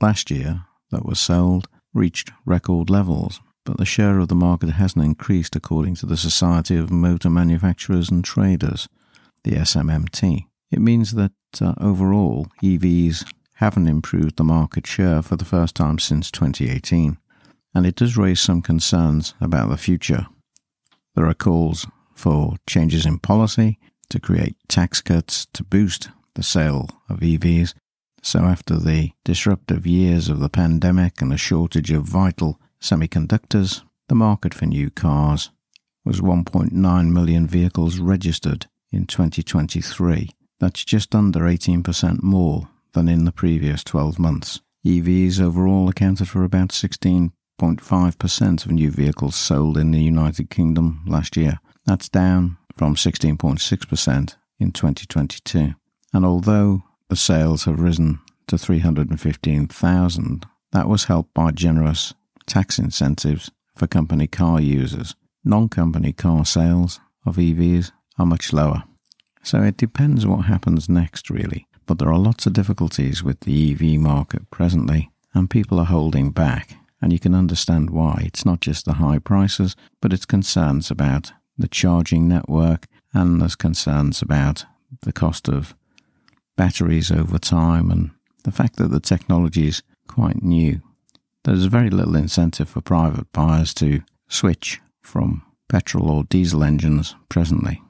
last 0.00 0.32
year 0.32 0.64
that 0.90 1.06
were 1.06 1.14
sold 1.14 1.68
reached 1.94 2.32
record 2.44 2.90
levels, 2.90 3.40
but 3.64 3.76
the 3.76 3.84
share 3.84 4.18
of 4.18 4.26
the 4.26 4.34
market 4.34 4.70
hasn't 4.70 5.04
increased 5.04 5.54
according 5.54 5.94
to 5.94 6.06
the 6.06 6.16
Society 6.16 6.76
of 6.76 6.90
Motor 6.90 7.30
Manufacturers 7.30 8.10
and 8.10 8.24
Traders, 8.24 8.88
the 9.44 9.52
SMMT. 9.52 10.46
It 10.72 10.80
means 10.80 11.12
that 11.12 11.30
uh, 11.60 11.74
overall 11.80 12.48
EVs 12.64 13.32
haven't 13.54 13.86
improved 13.86 14.38
the 14.38 14.42
market 14.42 14.88
share 14.88 15.22
for 15.22 15.36
the 15.36 15.44
first 15.44 15.76
time 15.76 16.00
since 16.00 16.32
2018, 16.32 17.16
and 17.76 17.86
it 17.86 17.94
does 17.94 18.16
raise 18.16 18.40
some 18.40 18.60
concerns 18.60 19.34
about 19.40 19.68
the 19.68 19.76
future. 19.76 20.26
There 21.14 21.28
are 21.28 21.32
calls 21.34 21.86
for 22.16 22.56
changes 22.66 23.06
in 23.06 23.18
policy 23.18 23.78
to 24.08 24.18
create 24.18 24.56
tax 24.68 25.00
cuts 25.00 25.46
to 25.52 25.62
boost 25.62 26.08
the 26.34 26.42
sale 26.42 26.88
of 27.08 27.20
EVs 27.20 27.74
So, 28.22 28.40
after 28.40 28.76
the 28.76 29.12
disruptive 29.24 29.86
years 29.86 30.28
of 30.28 30.40
the 30.40 30.48
pandemic 30.48 31.22
and 31.22 31.32
a 31.32 31.36
shortage 31.36 31.92
of 31.92 32.02
vital 32.02 32.60
semiconductors, 32.80 33.82
the 34.08 34.16
market 34.16 34.52
for 34.52 34.66
new 34.66 34.90
cars 34.90 35.50
was 36.04 36.20
1.9 36.20 37.12
million 37.12 37.46
vehicles 37.46 38.00
registered 38.00 38.66
in 38.90 39.06
2023. 39.06 40.30
That's 40.58 40.84
just 40.84 41.14
under 41.14 41.40
18% 41.40 42.22
more 42.22 42.68
than 42.94 43.08
in 43.08 43.26
the 43.26 43.32
previous 43.32 43.84
12 43.84 44.18
months. 44.18 44.60
EVs 44.84 45.40
overall 45.40 45.88
accounted 45.88 46.28
for 46.28 46.42
about 46.42 46.70
16.5% 46.70 48.64
of 48.64 48.72
new 48.72 48.90
vehicles 48.90 49.36
sold 49.36 49.76
in 49.76 49.90
the 49.90 50.02
United 50.02 50.50
Kingdom 50.50 51.02
last 51.06 51.36
year. 51.36 51.60
That's 51.86 52.08
down 52.08 52.58
from 52.76 52.96
16.6% 52.96 54.36
in 54.58 54.72
2022. 54.72 55.74
And 56.12 56.24
although 56.24 56.82
the 57.08 57.16
sales 57.16 57.64
have 57.64 57.80
risen 57.80 58.20
to 58.48 58.58
315,000, 58.58 60.46
that 60.72 60.88
was 60.88 61.04
helped 61.04 61.32
by 61.32 61.52
generous 61.52 62.14
tax 62.46 62.78
incentives 62.78 63.50
for 63.74 63.86
company 63.86 64.26
car 64.26 64.60
users. 64.60 65.14
Non 65.44 65.68
company 65.68 66.12
car 66.12 66.44
sales 66.44 67.00
of 67.24 67.36
EVs 67.36 67.92
are 68.18 68.26
much 68.26 68.52
lower. 68.52 68.82
So 69.42 69.62
it 69.62 69.76
depends 69.76 70.26
what 70.26 70.46
happens 70.46 70.88
next, 70.88 71.30
really. 71.30 71.68
But 71.86 71.98
there 71.98 72.10
are 72.10 72.18
lots 72.18 72.46
of 72.46 72.52
difficulties 72.52 73.22
with 73.22 73.40
the 73.40 73.72
EV 73.72 74.00
market 74.00 74.50
presently, 74.50 75.10
and 75.34 75.48
people 75.48 75.78
are 75.78 75.84
holding 75.84 76.30
back. 76.30 76.76
And 77.00 77.12
you 77.12 77.20
can 77.20 77.34
understand 77.34 77.90
why. 77.90 78.22
It's 78.24 78.44
not 78.44 78.60
just 78.60 78.86
the 78.86 78.94
high 78.94 79.20
prices, 79.20 79.76
but 80.00 80.12
it's 80.12 80.24
concerns 80.24 80.90
about 80.90 81.32
the 81.58 81.68
charging 81.68 82.28
network, 82.28 82.86
and 83.12 83.40
there's 83.40 83.54
concerns 83.54 84.22
about 84.22 84.64
the 85.02 85.12
cost 85.12 85.48
of 85.48 85.74
batteries 86.56 87.10
over 87.10 87.38
time 87.38 87.90
and 87.90 88.10
the 88.44 88.52
fact 88.52 88.76
that 88.76 88.88
the 88.88 89.00
technology 89.00 89.68
is 89.68 89.82
quite 90.08 90.42
new. 90.42 90.80
There's 91.44 91.64
very 91.64 91.90
little 91.90 92.16
incentive 92.16 92.68
for 92.68 92.80
private 92.80 93.30
buyers 93.32 93.72
to 93.74 94.02
switch 94.28 94.80
from 95.02 95.42
petrol 95.68 96.10
or 96.10 96.24
diesel 96.24 96.64
engines 96.64 97.14
presently. 97.28 97.82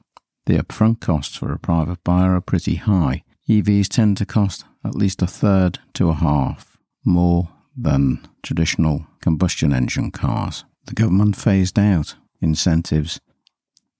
The 0.45 0.57
upfront 0.57 0.99
costs 0.99 1.35
for 1.35 1.51
a 1.51 1.59
private 1.59 2.03
buyer 2.03 2.35
are 2.35 2.41
pretty 2.41 2.75
high. 2.75 3.23
EVs 3.49 3.87
tend 3.87 4.17
to 4.17 4.25
cost 4.25 4.65
at 4.83 4.95
least 4.95 5.21
a 5.21 5.27
third 5.27 5.79
to 5.93 6.09
a 6.09 6.13
half 6.13 6.77
more 7.03 7.49
than 7.75 8.27
traditional 8.43 9.05
combustion 9.21 9.73
engine 9.73 10.11
cars. 10.11 10.65
The 10.85 10.93
government 10.93 11.35
phased 11.35 11.77
out 11.77 12.15
incentives 12.41 13.19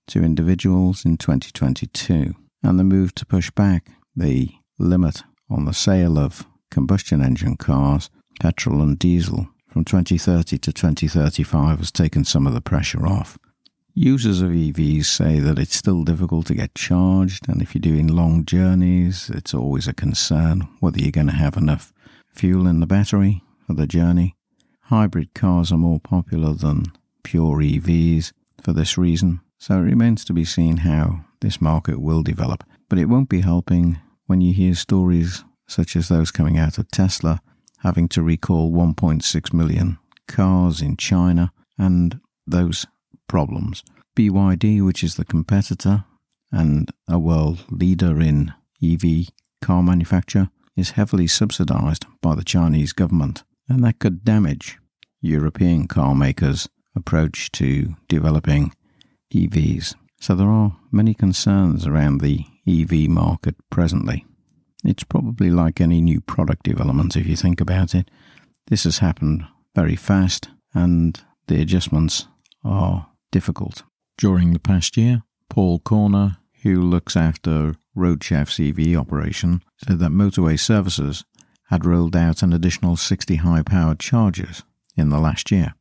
to 0.08 0.24
individuals 0.24 1.06
in 1.06 1.18
2022, 1.18 2.34
and 2.64 2.80
the 2.80 2.84
move 2.84 3.14
to 3.16 3.26
push 3.26 3.52
back 3.52 3.90
the 4.16 4.50
limit 4.80 5.24
on 5.50 5.66
the 5.66 5.74
sale 5.74 6.18
of 6.18 6.46
combustion 6.72 7.22
engine 7.22 7.58
cars, 7.58 8.10
petrol 8.40 8.82
and 8.82 9.00
diesel, 9.00 9.48
from 9.68 9.86
2030 9.86 10.58
to 10.58 10.74
2035 10.74 11.80
has 11.80 11.92
taken 11.92 12.26
some 12.26 12.48
of 12.48 12.54
the 12.54 12.62
pressure 12.62 13.06
off. 13.06 13.38
Users 13.94 14.42
of 14.42 14.52
EVs 14.52 15.06
say 15.06 15.40
that 15.40 15.58
it's 15.58 15.76
still 15.76 16.04
difficult 16.04 16.46
to 16.48 16.54
get 16.54 16.76
charged, 16.76 17.50
and 17.50 17.62
if 17.62 17.74
you're 17.74 17.82
doing 17.82 18.08
long 18.08 18.46
journeys, 18.46 19.30
it's 19.32 19.54
always 19.54 19.88
a 19.88 19.94
concern 19.94 20.68
whether 20.80 21.00
you're 21.00 21.12
going 21.12 21.28
to 21.28 21.34
have 21.34 21.58
enough 21.58 21.92
fuel 22.28 22.68
in 22.68 22.80
the 22.80 22.86
battery 22.86 23.42
for 23.66 23.74
the 23.74 23.88
journey. 23.88 24.36
Hybrid 24.82 25.34
cars 25.34 25.72
are 25.72 25.78
more 25.78 26.00
popular 26.00 26.54
than 26.54 26.86
pure 27.24 27.58
EVs 27.58 28.32
for 28.62 28.72
this 28.72 28.98
reason, 28.98 29.42
so 29.58 29.76
it 29.76 29.82
remains 29.82 30.24
to 30.26 30.34
be 30.34 30.46
seen 30.46 30.78
how 30.78 31.26
this 31.42 31.62
market 31.62 32.00
will 32.02 32.24
develop. 32.24 32.64
But 32.90 33.00
it 33.00 33.06
won't 33.06 33.30
be 33.30 33.42
helping 33.42 34.00
when 34.26 34.42
you 34.42 34.54
hear 34.54 34.76
stories 34.76 35.44
such 35.68 35.96
as 35.96 36.08
those 36.08 36.32
coming 36.32 36.58
out 36.58 36.78
of 36.78 36.90
Tesla 36.92 37.42
having 37.80 38.08
to 38.10 38.24
recall 38.24 38.72
1.6 38.72 39.54
million 39.54 40.00
cars 40.28 40.82
in 40.82 40.98
China 40.98 41.52
and 41.78 42.20
those 42.46 42.86
problems. 43.28 43.84
BYD, 44.16 44.84
which 44.84 45.04
is 45.04 45.16
the 45.16 45.26
competitor 45.26 46.06
and 46.52 46.92
a 47.08 47.20
world 47.20 47.66
leader 47.70 48.20
in 48.20 48.54
EV 48.84 49.30
car 49.62 49.84
manufacture, 49.84 50.50
is 50.76 50.92
heavily 50.92 51.28
subsidized 51.28 52.06
by 52.22 52.36
the 52.36 52.44
Chinese 52.44 52.94
government, 52.94 53.44
and 53.68 53.84
that 53.84 54.00
could 54.00 54.24
damage 54.24 54.78
European 55.22 55.88
car 55.88 56.16
makers' 56.16 56.70
approach 56.96 57.52
to 57.52 57.96
developing 58.08 58.74
EVs. 59.34 59.96
So 60.20 60.36
there 60.36 60.50
are 60.50 60.78
many 60.92 61.14
concerns 61.14 61.86
around 61.86 62.22
the 62.22 62.46
EV 62.68 63.10
market 63.10 63.56
presently. 63.70 64.26
It's 64.84 65.04
probably 65.04 65.50
like 65.50 65.82
any 65.82 66.02
new 66.02 66.22
product 66.22 66.64
development 66.64 67.16
if 67.16 67.28
you 67.28 67.36
think 67.36 67.62
about 67.62 67.94
it. 67.94 68.10
This 68.68 68.84
has 68.84 69.00
happened 69.00 69.46
very 69.76 69.96
fast 69.96 70.50
and 70.74 71.20
the 71.48 71.62
adjustments 71.62 72.28
are 72.64 73.08
difficult. 73.32 73.84
During 74.18 74.54
the 74.54 74.60
past 74.60 74.98
year, 74.98 75.24
Paul 75.50 75.80
Corner, 75.80 76.38
who 76.64 76.82
looks 76.82 77.16
after 77.16 77.76
Roadchef's 77.96 78.60
EV 78.60 79.00
operation, 79.00 79.62
said 79.78 80.00
that 80.00 80.12
Motorway 80.12 80.60
Services 80.60 81.24
had 81.70 81.86
rolled 81.86 82.16
out 82.16 82.42
an 82.42 82.54
additional 82.54 82.96
60 82.96 83.36
high 83.38 83.62
powered 83.62 84.00
chargers 84.00 84.64
in 84.96 85.10
the 85.10 85.20
last 85.20 85.52
year. 85.52 85.76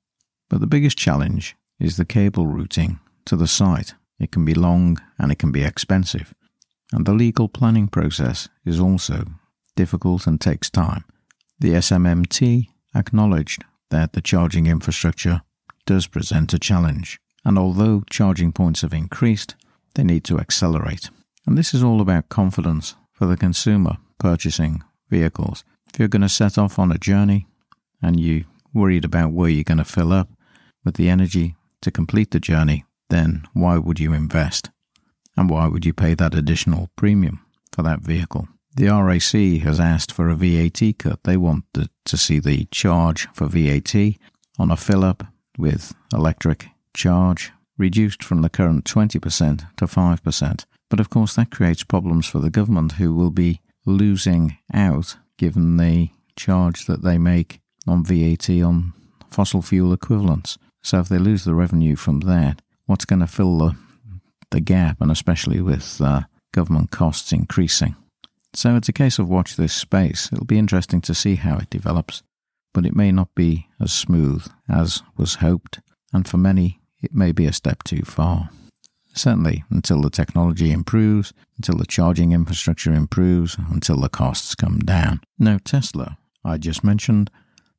But 0.48 0.60
the 0.60 0.66
biggest 0.66 0.98
challenge 0.98 1.56
is 1.78 1.96
the 1.96 2.04
cable 2.04 2.46
routing 2.46 3.00
to 3.26 3.36
the 3.36 3.46
site. 3.46 3.94
It 4.18 4.32
can 4.32 4.44
be 4.44 4.54
long 4.54 4.98
and 5.18 5.30
it 5.30 5.38
can 5.38 5.52
be 5.52 5.62
expensive. 5.62 6.34
And 6.92 7.04
the 7.04 7.12
legal 7.12 7.48
planning 7.48 7.88
process 7.88 8.48
is 8.64 8.80
also 8.80 9.24
difficult 9.74 10.26
and 10.26 10.40
takes 10.40 10.70
time. 10.70 11.04
The 11.58 11.72
SMMT 11.72 12.68
acknowledged 12.94 13.64
that 13.90 14.12
the 14.12 14.20
charging 14.20 14.66
infrastructure 14.66 15.42
does 15.84 16.06
present 16.06 16.52
a 16.52 16.58
challenge, 16.58 17.20
and 17.44 17.58
although 17.58 18.02
charging 18.10 18.52
points 18.52 18.82
have 18.82 18.92
increased, 18.92 19.54
they 19.94 20.04
need 20.04 20.24
to 20.24 20.38
accelerate. 20.38 21.10
And 21.46 21.56
this 21.56 21.72
is 21.72 21.82
all 21.82 22.00
about 22.00 22.28
confidence 22.28 22.96
for 23.12 23.26
the 23.26 23.36
consumer 23.36 23.96
purchasing 24.18 24.82
vehicles. 25.10 25.64
If 25.92 25.98
you're 25.98 26.08
going 26.08 26.22
to 26.22 26.28
set 26.28 26.58
off 26.58 26.78
on 26.78 26.90
a 26.90 26.98
journey 26.98 27.46
and 28.02 28.18
you're 28.18 28.44
worried 28.74 29.04
about 29.04 29.32
where 29.32 29.48
you're 29.48 29.64
going 29.64 29.78
to 29.78 29.84
fill 29.84 30.12
up 30.12 30.28
with 30.84 30.96
the 30.96 31.08
energy 31.08 31.54
to 31.82 31.90
complete 31.90 32.32
the 32.32 32.40
journey, 32.40 32.84
then 33.08 33.46
why 33.52 33.78
would 33.78 34.00
you 34.00 34.12
invest? 34.12 34.70
And 35.36 35.50
why 35.50 35.68
would 35.68 35.84
you 35.84 35.92
pay 35.92 36.14
that 36.14 36.34
additional 36.34 36.90
premium 36.96 37.40
for 37.72 37.82
that 37.82 38.00
vehicle? 38.00 38.48
The 38.74 38.88
RAC 38.88 39.62
has 39.62 39.80
asked 39.80 40.12
for 40.12 40.28
a 40.28 40.34
VAT 40.34 40.98
cut. 40.98 41.24
They 41.24 41.36
want 41.36 41.64
to 41.74 42.16
see 42.16 42.38
the 42.38 42.66
charge 42.66 43.26
for 43.32 43.46
VAT 43.46 43.94
on 44.58 44.70
a 44.70 44.76
fill 44.76 45.04
up 45.04 45.24
with 45.58 45.94
electric 46.12 46.66
charge 46.94 47.52
reduced 47.78 48.22
from 48.22 48.42
the 48.42 48.48
current 48.48 48.84
20% 48.84 49.76
to 49.76 49.86
5%. 49.86 50.64
But 50.88 51.00
of 51.00 51.10
course, 51.10 51.34
that 51.34 51.50
creates 51.50 51.84
problems 51.84 52.26
for 52.26 52.38
the 52.38 52.50
government 52.50 52.92
who 52.92 53.14
will 53.14 53.30
be 53.30 53.60
losing 53.84 54.58
out 54.72 55.16
given 55.38 55.76
the 55.76 56.10
charge 56.36 56.86
that 56.86 57.02
they 57.02 57.18
make 57.18 57.60
on 57.86 58.04
VAT 58.04 58.48
on 58.48 58.92
fossil 59.30 59.62
fuel 59.62 59.92
equivalents. 59.92 60.58
So 60.82 61.00
if 61.00 61.08
they 61.08 61.18
lose 61.18 61.44
the 61.44 61.54
revenue 61.54 61.96
from 61.96 62.20
that, 62.20 62.62
what's 62.86 63.04
going 63.04 63.20
to 63.20 63.26
fill 63.26 63.58
the, 63.58 63.76
the 64.50 64.60
gap, 64.60 65.00
and 65.00 65.10
especially 65.10 65.60
with 65.60 66.00
uh, 66.00 66.22
government 66.52 66.90
costs 66.90 67.32
increasing? 67.32 67.96
So 68.54 68.74
it's 68.74 68.88
a 68.88 68.92
case 68.92 69.18
of 69.18 69.28
watch 69.28 69.56
this 69.56 69.74
space. 69.74 70.30
It'll 70.32 70.46
be 70.46 70.58
interesting 70.58 71.02
to 71.02 71.14
see 71.14 71.34
how 71.34 71.58
it 71.58 71.68
develops, 71.68 72.22
but 72.72 72.86
it 72.86 72.96
may 72.96 73.12
not 73.12 73.34
be 73.34 73.68
as 73.80 73.92
smooth 73.92 74.46
as 74.68 75.02
was 75.16 75.36
hoped, 75.36 75.80
and 76.12 76.26
for 76.26 76.38
many, 76.38 76.80
it 77.02 77.14
may 77.14 77.32
be 77.32 77.44
a 77.44 77.52
step 77.52 77.82
too 77.82 78.02
far. 78.02 78.48
Certainly, 79.14 79.64
until 79.70 80.02
the 80.02 80.10
technology 80.10 80.72
improves, 80.72 81.32
until 81.56 81.76
the 81.76 81.86
charging 81.86 82.32
infrastructure 82.32 82.92
improves, 82.92 83.56
until 83.70 83.98
the 83.98 84.10
costs 84.10 84.54
come 84.54 84.78
down. 84.80 85.20
Now, 85.38 85.58
Tesla, 85.64 86.18
I 86.44 86.58
just 86.58 86.84
mentioned, 86.84 87.30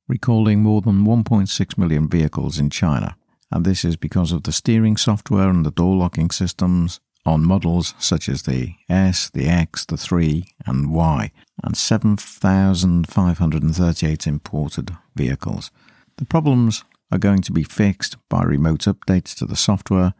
recalling 0.07 0.61
more 0.61 0.81
than 0.81 1.05
1.6 1.05 1.77
million 1.77 2.07
vehicles 2.07 2.57
in 2.57 2.69
China, 2.69 3.15
and 3.51 3.65
this 3.65 3.83
is 3.85 3.95
because 3.95 4.31
of 4.31 4.43
the 4.43 4.51
steering 4.51 4.97
software 4.97 5.49
and 5.49 5.65
the 5.65 5.71
door 5.71 5.95
locking 5.95 6.29
systems 6.29 6.99
on 7.25 7.43
models 7.43 7.95
such 7.99 8.29
as 8.29 8.43
the 8.43 8.75
S, 8.89 9.29
the 9.29 9.47
X, 9.47 9.83
the 9.85 9.97
3, 9.97 10.45
and 10.65 10.91
Y, 10.91 11.31
and 11.63 11.75
7,538 11.75 14.27
imported 14.27 14.95
vehicles. 15.15 15.71
The 16.17 16.25
problems 16.25 16.83
are 17.11 17.17
going 17.17 17.41
to 17.41 17.51
be 17.51 17.63
fixed 17.63 18.17
by 18.29 18.43
remote 18.43 18.81
updates 18.81 19.33
to 19.35 19.45
the 19.45 19.55
software, 19.55 20.13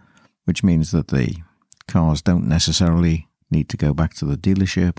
which 0.46 0.64
means 0.64 0.90
that 0.92 1.10
the 1.10 1.36
cars 1.88 2.22
don't 2.22 2.48
necessarily 2.48 3.28
need 3.50 3.70
to 3.70 3.78
go 3.78 3.94
back 3.94 4.14
to 4.16 4.26
the 4.26 4.38
dealership. 4.38 4.98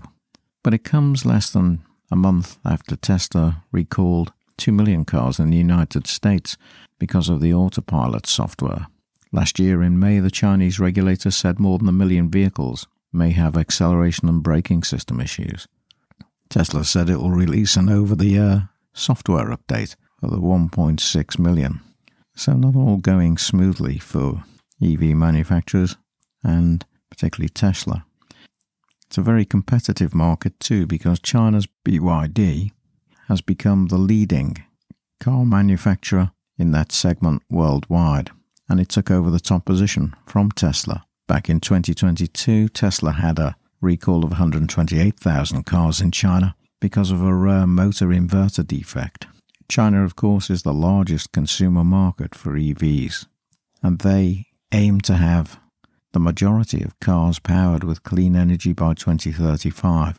But 0.63 0.75
it 0.75 0.85
comes 0.85 1.27
less 1.27 1.51
than 1.51 1.83
a 2.11 2.17
month 2.17 2.59
after 2.65 2.97
Tesla 2.97 3.65
recalled 3.71 4.33
2 4.59 4.73
million 4.73 5.05
cars 5.05 5.39
in 5.39 5.51
the 5.51 5.57
United 5.57 6.07
States 6.07 6.57
because 6.99 7.29
of 7.29 7.41
the 7.41 7.55
autopilot 7.55 8.27
software. 8.27 8.87
Last 9.33 9.59
year 9.59 9.83
in 9.83 9.99
May, 9.99 10.21
the 10.21 10.31
Chinese 10.31 10.81
regulator 10.81 11.31
said 11.31 11.59
more 11.59 11.79
than 11.79 11.89
a 11.89 11.93
million 11.93 12.31
vehicles 12.31 12.87
may 13.13 13.31
have 13.31 13.57
acceleration 13.57 14.29
and 14.29 14.43
braking 14.43 14.83
system 14.83 15.21
issues. 15.21 15.67
Tesla 16.49 16.85
said 16.85 17.11
it 17.11 17.19
will 17.19 17.31
release 17.31 17.77
an 17.77 17.89
over 17.89 18.15
the 18.15 18.37
air 18.37 18.71
software 18.95 19.55
update 19.55 19.97
for 20.21 20.29
the 20.29 20.39
1.6 20.39 21.39
million. 21.39 21.81
So, 22.35 22.55
not 22.55 22.77
all 22.77 22.97
going 22.97 23.37
smoothly 23.37 23.99
for 23.99 24.45
EV 24.83 25.15
manufacturers 25.17 25.97
and 26.43 26.85
particularly 27.11 27.49
Tesla. 27.49 28.05
It's 29.07 29.19
a 29.19 29.23
very 29.23 29.45
competitive 29.45 30.15
market 30.15 30.59
too 30.61 30.87
because 30.87 31.19
China's 31.21 31.67
BYD 31.85 32.73
has 33.29 33.41
become 33.41 33.87
the 33.87 33.99
leading 33.99 34.57
car 35.21 35.45
manufacturer 35.45 36.33
in 36.59 36.73
that 36.73 36.93
segment 36.93 37.43
worldwide, 37.51 38.31
and 38.69 38.81
it 38.81 38.89
took 38.89 39.11
over 39.11 39.31
the 39.31 39.41
top 39.41 39.65
position 39.65 40.15
from 40.27 40.51
Tesla. 40.51 41.05
Back 41.27 41.49
in 41.49 41.61
2022, 41.61 42.69
Tesla 42.71 43.13
had 43.13 43.39
a 43.39 43.57
recall 43.81 44.25
of 44.25 44.31
128,000 44.31 45.65
cars 45.65 46.01
in 46.01 46.11
China 46.11 46.57
because 46.81 47.11
of 47.11 47.23
a 47.23 47.35
rare 47.35 47.67
motor 47.67 48.09
inverter 48.09 48.67
defect. 48.67 49.27
China, 49.69 50.05
of 50.05 50.17
course, 50.17 50.49
is 50.49 50.63
the 50.63 50.73
largest 50.73 51.33
consumer 51.33 51.85
market 51.85 52.35
for 52.35 52.55
EVs, 52.55 53.27
and 53.83 53.99
they 53.99 54.47
aim 54.73 55.01
to 55.03 55.17
have 55.17 55.61
the 56.13 56.21
majority 56.21 56.83
of 56.83 56.99
cars 57.01 57.39
powered 57.39 57.85
with 57.85 58.03
clean 58.03 58.35
energy 58.35 58.73
by 58.73 58.95
2035. 58.95 60.19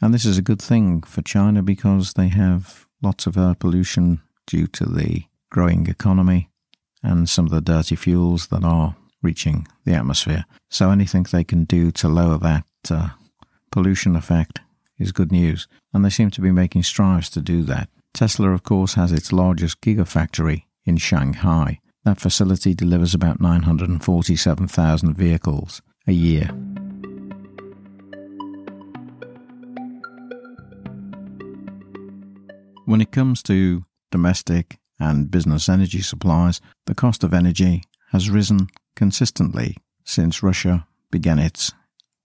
And 0.00 0.12
this 0.12 0.24
is 0.24 0.38
a 0.38 0.42
good 0.42 0.60
thing 0.60 1.02
for 1.02 1.22
China 1.22 1.62
because 1.62 2.12
they 2.12 2.28
have 2.28 2.86
lots 3.02 3.26
of 3.26 3.36
air 3.36 3.54
pollution 3.54 4.20
due 4.46 4.66
to 4.68 4.84
the 4.84 5.24
growing 5.50 5.86
economy 5.86 6.50
and 7.02 7.28
some 7.28 7.46
of 7.46 7.50
the 7.50 7.60
dirty 7.60 7.96
fuels 7.96 8.48
that 8.48 8.64
are 8.64 8.96
reaching 9.22 9.66
the 9.84 9.94
atmosphere. 9.94 10.44
So 10.70 10.90
anything 10.90 11.24
they 11.24 11.44
can 11.44 11.64
do 11.64 11.90
to 11.92 12.08
lower 12.08 12.38
that 12.38 12.64
uh, 12.90 13.08
pollution 13.70 14.16
effect 14.16 14.60
is 14.98 15.12
good 15.12 15.32
news. 15.32 15.66
And 15.92 16.04
they 16.04 16.10
seem 16.10 16.30
to 16.32 16.40
be 16.40 16.52
making 16.52 16.82
strides 16.82 17.30
to 17.30 17.40
do 17.40 17.62
that. 17.64 17.88
Tesla, 18.12 18.50
of 18.50 18.62
course, 18.62 18.94
has 18.94 19.12
its 19.12 19.32
largest 19.32 19.80
gigafactory 19.80 20.64
in 20.84 20.96
Shanghai. 20.96 21.80
That 22.04 22.20
facility 22.20 22.74
delivers 22.74 23.14
about 23.14 23.40
947,000 23.40 25.14
vehicles 25.14 25.82
a 26.06 26.12
year. 26.12 26.50
When 32.86 33.00
it 33.00 33.10
comes 33.10 33.42
to 33.42 33.84
domestic 34.12 34.78
and 35.00 35.28
business 35.28 35.68
energy 35.68 36.02
supplies, 36.02 36.60
the 36.86 36.94
cost 36.94 37.24
of 37.24 37.34
energy 37.34 37.82
has 38.12 38.30
risen 38.30 38.68
consistently 38.94 39.76
since 40.04 40.40
Russia 40.40 40.86
began 41.10 41.40
its 41.40 41.72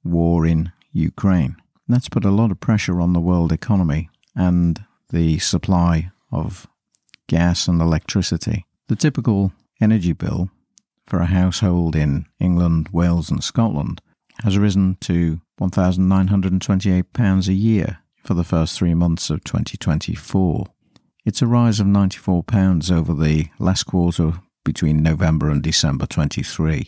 war 0.03 0.46
in 0.46 0.72
Ukraine. 0.91 1.56
That's 1.88 2.10
put 2.10 2.25
a 2.25 2.30
lot 2.30 2.51
of 2.51 2.60
pressure 2.60 3.01
on 3.01 3.13
the 3.13 3.20
world 3.20 3.51
economy 3.51 4.12
and 4.36 4.86
the 5.10 5.39
supply 5.39 6.12
of 6.32 6.68
gas 7.27 7.68
and 7.68 7.82
electricity. 7.82 8.68
The 8.88 8.96
typical 8.96 9.53
energy 9.82 10.13
bill 10.13 10.51
for 11.08 11.22
a 11.22 11.25
household 11.25 11.96
in 11.96 12.27
England, 12.39 12.89
Wales, 12.91 13.32
and 13.32 13.44
Scotland 13.44 14.00
has 14.44 14.60
risen 14.60 14.98
to 15.01 15.41
£1,928 15.60 17.48
a 17.48 17.53
year 17.53 17.98
for 18.24 18.34
the 18.34 18.44
first 18.44 18.78
three 18.78 18.94
months 18.94 19.30
of 19.30 19.44
2024. 19.44 20.66
It's 21.25 21.42
a 21.42 21.48
rise 21.48 21.80
of 21.80 21.88
£94 21.88 22.92
over 22.92 23.13
the 23.13 23.48
last 23.60 23.84
quarter 23.84 24.34
between 24.63 25.04
November 25.04 25.50
and 25.50 25.62
December 25.62 26.06
23. 26.06 26.88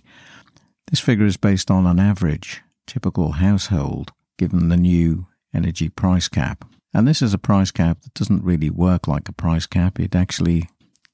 This 0.89 0.99
figure 0.99 1.25
is 1.25 1.37
based 1.37 1.71
on 1.71 1.85
an 1.85 1.99
average 1.99 2.61
typical 2.87 3.33
household 3.33 4.11
given 4.37 4.69
the 4.69 4.77
new 4.77 5.27
energy 5.53 5.89
price 5.89 6.27
cap. 6.27 6.65
And 6.93 7.07
this 7.07 7.21
is 7.21 7.33
a 7.33 7.39
price 7.39 7.71
cap 7.71 8.01
that 8.01 8.13
doesn't 8.13 8.43
really 8.43 8.69
work 8.69 9.07
like 9.07 9.29
a 9.29 9.33
price 9.33 9.65
cap. 9.65 9.99
It 9.99 10.15
actually 10.15 10.69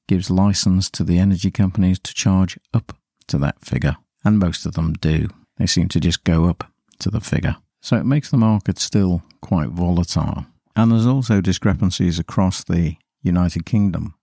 gives 0.08 0.30
license 0.30 0.90
to 0.90 1.04
the 1.04 1.18
energy 1.18 1.50
companies 1.50 1.98
to 2.00 2.14
charge 2.14 2.58
up 2.74 2.96
to 3.28 3.38
that 3.38 3.60
figure. 3.60 3.96
And 4.24 4.38
most 4.38 4.66
of 4.66 4.74
them 4.74 4.94
do. 4.94 5.28
They 5.56 5.66
seem 5.66 5.88
to 5.88 6.00
just 6.00 6.24
go 6.24 6.46
up 6.46 6.64
to 6.98 7.10
the 7.10 7.20
figure. 7.20 7.56
So 7.80 7.96
it 7.96 8.04
makes 8.04 8.30
the 8.30 8.36
market 8.36 8.78
still 8.78 9.22
quite 9.40 9.70
volatile. 9.70 10.46
And 10.76 10.92
there's 10.92 11.06
also 11.06 11.40
discrepancies 11.40 12.18
across 12.18 12.62
the 12.62 12.96
United 13.22 13.66
Kingdom. 13.66 14.14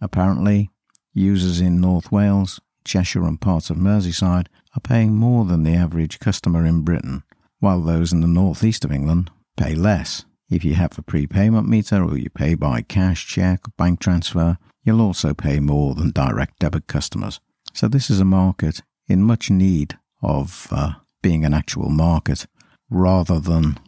Apparently, 0.00 0.70
users 1.12 1.60
in 1.60 1.80
North 1.80 2.10
Wales, 2.10 2.60
Cheshire, 2.84 3.24
and 3.24 3.40
parts 3.40 3.70
of 3.70 3.76
Merseyside 3.76 4.46
are 4.76 4.80
paying 4.82 5.14
more 5.14 5.44
than 5.44 5.62
the 5.62 5.74
average 5.74 6.18
customer 6.18 6.64
in 6.64 6.82
Britain, 6.82 7.22
while 7.58 7.80
those 7.80 8.12
in 8.12 8.20
the 8.20 8.26
northeast 8.26 8.84
of 8.84 8.92
England 8.92 9.30
pay 9.56 9.74
less. 9.74 10.24
If 10.48 10.64
you 10.64 10.74
have 10.74 10.98
a 10.98 11.02
prepayment 11.02 11.68
meter 11.68 12.02
or 12.02 12.16
you 12.18 12.30
pay 12.30 12.54
by 12.54 12.82
cash, 12.82 13.26
check, 13.26 13.68
or 13.68 13.72
bank 13.76 14.00
transfer, 14.00 14.58
you'll 14.82 15.00
also 15.00 15.34
pay 15.34 15.60
more 15.60 15.94
than 15.94 16.10
direct 16.10 16.58
debit 16.58 16.86
customers. 16.86 17.40
So, 17.72 17.86
this 17.86 18.10
is 18.10 18.18
a 18.18 18.24
market 18.24 18.82
in 19.06 19.22
much 19.22 19.50
need 19.50 19.98
of 20.22 20.68
uh, 20.70 20.94
being 21.22 21.44
an 21.44 21.54
actual 21.54 21.88
market 21.90 22.46
rather 22.90 23.38
than 23.38 23.78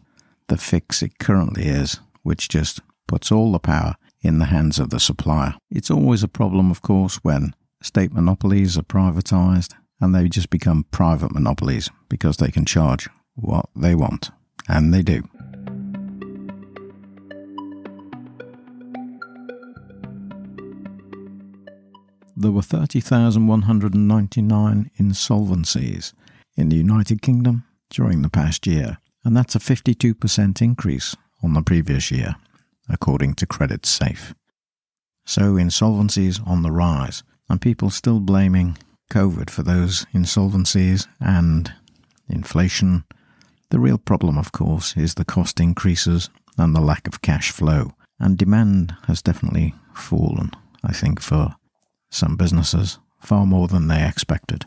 the 0.48 0.56
fix 0.56 1.02
it 1.02 1.18
currently 1.18 1.66
is, 1.66 2.00
which 2.22 2.48
just 2.48 2.80
puts 3.06 3.30
all 3.32 3.52
the 3.52 3.58
power 3.58 3.96
in 4.22 4.38
the 4.38 4.46
hands 4.46 4.78
of 4.78 4.88
the 4.90 5.00
supplier. 5.00 5.54
It's 5.70 5.90
always 5.90 6.22
a 6.22 6.28
problem, 6.28 6.70
of 6.70 6.82
course, 6.82 7.16
when 7.16 7.54
state 7.82 8.12
monopolies 8.12 8.78
are 8.78 8.82
privatized 8.82 9.74
and 10.00 10.14
they 10.14 10.28
just 10.28 10.50
become 10.50 10.84
private 10.90 11.32
monopolies 11.32 11.90
because 12.08 12.36
they 12.36 12.50
can 12.50 12.64
charge 12.64 13.08
what 13.34 13.68
they 13.74 13.94
want. 13.94 14.30
And 14.68 14.94
they 14.94 15.02
do. 15.02 15.28
There 22.36 22.52
were 22.52 22.62
30,199 22.62 24.90
insolvencies 24.98 26.12
in 26.56 26.68
the 26.68 26.76
United 26.76 27.22
Kingdom 27.22 27.64
during 27.92 28.22
the 28.22 28.30
past 28.30 28.66
year, 28.66 28.98
and 29.24 29.36
that's 29.36 29.54
a 29.54 29.60
52% 29.60 30.62
increase 30.62 31.16
on 31.42 31.54
the 31.54 31.62
previous 31.62 32.10
year 32.10 32.36
according 32.88 33.34
to 33.34 33.46
Credit 33.46 33.86
Safe. 33.86 34.34
So 35.24 35.54
insolvencies 35.54 36.46
on 36.46 36.62
the 36.62 36.72
rise, 36.72 37.22
and 37.48 37.60
people 37.60 37.90
still 37.90 38.20
blaming 38.20 38.76
COVID 39.10 39.50
for 39.50 39.62
those 39.62 40.06
insolvencies 40.12 41.06
and 41.20 41.72
inflation. 42.28 43.04
The 43.70 43.78
real 43.78 43.98
problem, 43.98 44.36
of 44.36 44.52
course, 44.52 44.96
is 44.96 45.14
the 45.14 45.24
cost 45.24 45.60
increases 45.60 46.30
and 46.58 46.74
the 46.74 46.80
lack 46.80 47.06
of 47.06 47.22
cash 47.22 47.50
flow. 47.50 47.92
And 48.18 48.36
demand 48.36 48.94
has 49.06 49.22
definitely 49.22 49.74
fallen, 49.94 50.50
I 50.82 50.92
think, 50.92 51.20
for 51.20 51.56
some 52.10 52.36
businesses, 52.36 52.98
far 53.20 53.46
more 53.46 53.68
than 53.68 53.88
they 53.88 54.06
expected. 54.06 54.66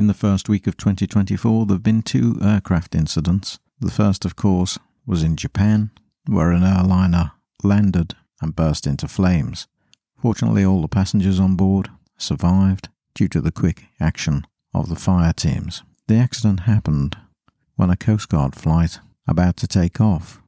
In 0.00 0.06
the 0.06 0.14
first 0.14 0.48
week 0.48 0.66
of 0.66 0.78
2024, 0.78 1.66
there 1.66 1.74
have 1.74 1.82
been 1.82 2.00
two 2.00 2.38
aircraft 2.42 2.94
incidents. 2.94 3.58
The 3.80 3.90
first, 3.90 4.24
of 4.24 4.34
course, 4.34 4.78
was 5.04 5.22
in 5.22 5.36
Japan, 5.36 5.90
where 6.26 6.52
an 6.52 6.64
airliner 6.64 7.32
landed 7.62 8.14
and 8.40 8.56
burst 8.56 8.86
into 8.86 9.06
flames. 9.06 9.66
Fortunately, 10.16 10.64
all 10.64 10.80
the 10.80 10.88
passengers 10.88 11.38
on 11.38 11.54
board 11.54 11.90
survived 12.16 12.88
due 13.14 13.28
to 13.28 13.42
the 13.42 13.52
quick 13.52 13.88
action 14.00 14.46
of 14.72 14.88
the 14.88 14.96
fire 14.96 15.34
teams. 15.34 15.82
The 16.08 16.16
accident 16.16 16.60
happened 16.60 17.18
when 17.76 17.90
a 17.90 17.94
Coast 17.94 18.30
Guard 18.30 18.54
flight 18.54 19.00
about 19.28 19.58
to 19.58 19.66
take 19.66 20.00
off 20.00 20.40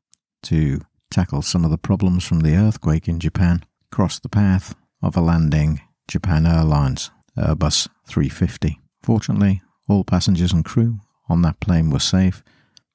to 0.44 0.80
tackle 1.10 1.42
some 1.42 1.62
of 1.62 1.70
the 1.70 1.76
problems 1.76 2.24
from 2.24 2.40
the 2.40 2.56
earthquake 2.56 3.06
in 3.06 3.20
Japan 3.20 3.64
crossed 3.90 4.22
the 4.22 4.30
path 4.30 4.74
of 5.02 5.14
a 5.14 5.20
landing 5.20 5.82
Japan 6.08 6.46
Airlines 6.46 7.10
Airbus 7.36 7.88
350. 8.06 8.81
Fortunately, 9.02 9.62
all 9.88 10.04
passengers 10.04 10.52
and 10.52 10.64
crew 10.64 11.00
on 11.28 11.42
that 11.42 11.60
plane 11.60 11.90
were 11.90 11.98
safe, 11.98 12.42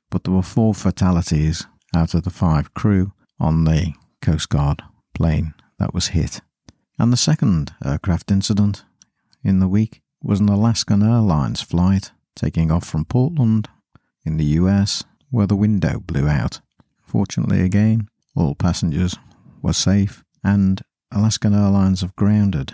but 0.10 0.24
there 0.24 0.34
were 0.34 0.42
four 0.42 0.74
fatalities 0.74 1.66
out 1.96 2.14
of 2.14 2.24
the 2.24 2.30
five 2.30 2.74
crew 2.74 3.14
on 3.40 3.66
the 3.66 3.94
Coast 4.22 4.50
Guard 4.50 4.82
plane 5.14 5.54
that 5.80 5.94
was 5.94 6.08
hit. 6.08 6.42
And 7.00 7.12
the 7.12 7.18
second 7.18 7.74
aircraft 7.86 8.32
incident 8.32 8.84
in 9.44 9.60
the 9.60 9.68
week 9.68 10.02
was 10.22 10.40
an 10.40 10.50
Alaskan 10.50 11.04
Airlines 11.04 11.62
flight 11.62 12.12
taking 12.36 12.72
off 12.72 12.86
from 12.86 13.06
Portland 13.06 13.70
in 14.26 14.38
the 14.38 14.46
US 14.46 15.04
where 15.30 15.48
the 15.48 15.56
window 15.56 16.00
blew 16.00 16.28
out. 16.28 16.62
Fortunately, 17.02 17.62
again, 17.62 18.08
all 18.36 18.56
passengers 18.56 19.16
were 19.62 19.74
safe 19.74 20.24
and 20.44 20.82
Alaskan 21.12 21.54
Airlines 21.54 22.02
have 22.02 22.16
grounded 22.16 22.74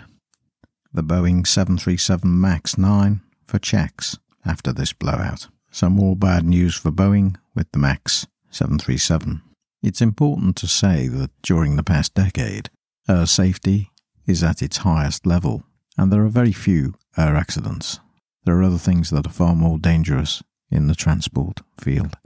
the 0.92 1.02
Boeing 1.02 1.46
737 1.46 2.40
MAX 2.40 2.78
9 2.78 3.20
for 3.46 3.58
checks 3.58 4.18
after 4.44 4.72
this 4.72 4.92
blowout. 4.92 5.48
Some 5.70 5.94
more 5.94 6.16
bad 6.16 6.44
news 6.44 6.76
for 6.76 6.90
Boeing 6.90 7.36
with 7.54 7.70
the 7.72 7.78
MAX 7.78 8.26
737. 8.50 9.42
It's 9.82 10.00
important 10.00 10.56
to 10.56 10.66
say 10.66 11.08
that 11.08 11.30
during 11.42 11.76
the 11.76 11.82
past 11.82 12.14
decade, 12.14 12.70
air 13.08 13.26
safety 13.26 13.90
is 14.26 14.42
at 14.42 14.62
its 14.62 14.78
highest 14.78 15.26
level, 15.26 15.64
and 15.98 16.12
there 16.12 16.24
are 16.24 16.28
very 16.28 16.52
few 16.52 16.94
air 17.16 17.36
accidents 17.36 18.00
there 18.44 18.58
are 18.58 18.62
other 18.62 18.78
things 18.78 19.10
that 19.10 19.26
are 19.26 19.32
far 19.32 19.56
more 19.56 19.78
dangerous 19.78 20.42
in 20.70 20.86
the 20.86 20.94
transport 20.94 21.62
field. 21.80 22.16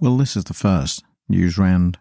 Well, 0.00 0.18
this 0.18 0.36
is 0.36 0.44
the 0.44 0.54
first 0.54 1.02
news 1.28 1.56
round 1.56 1.98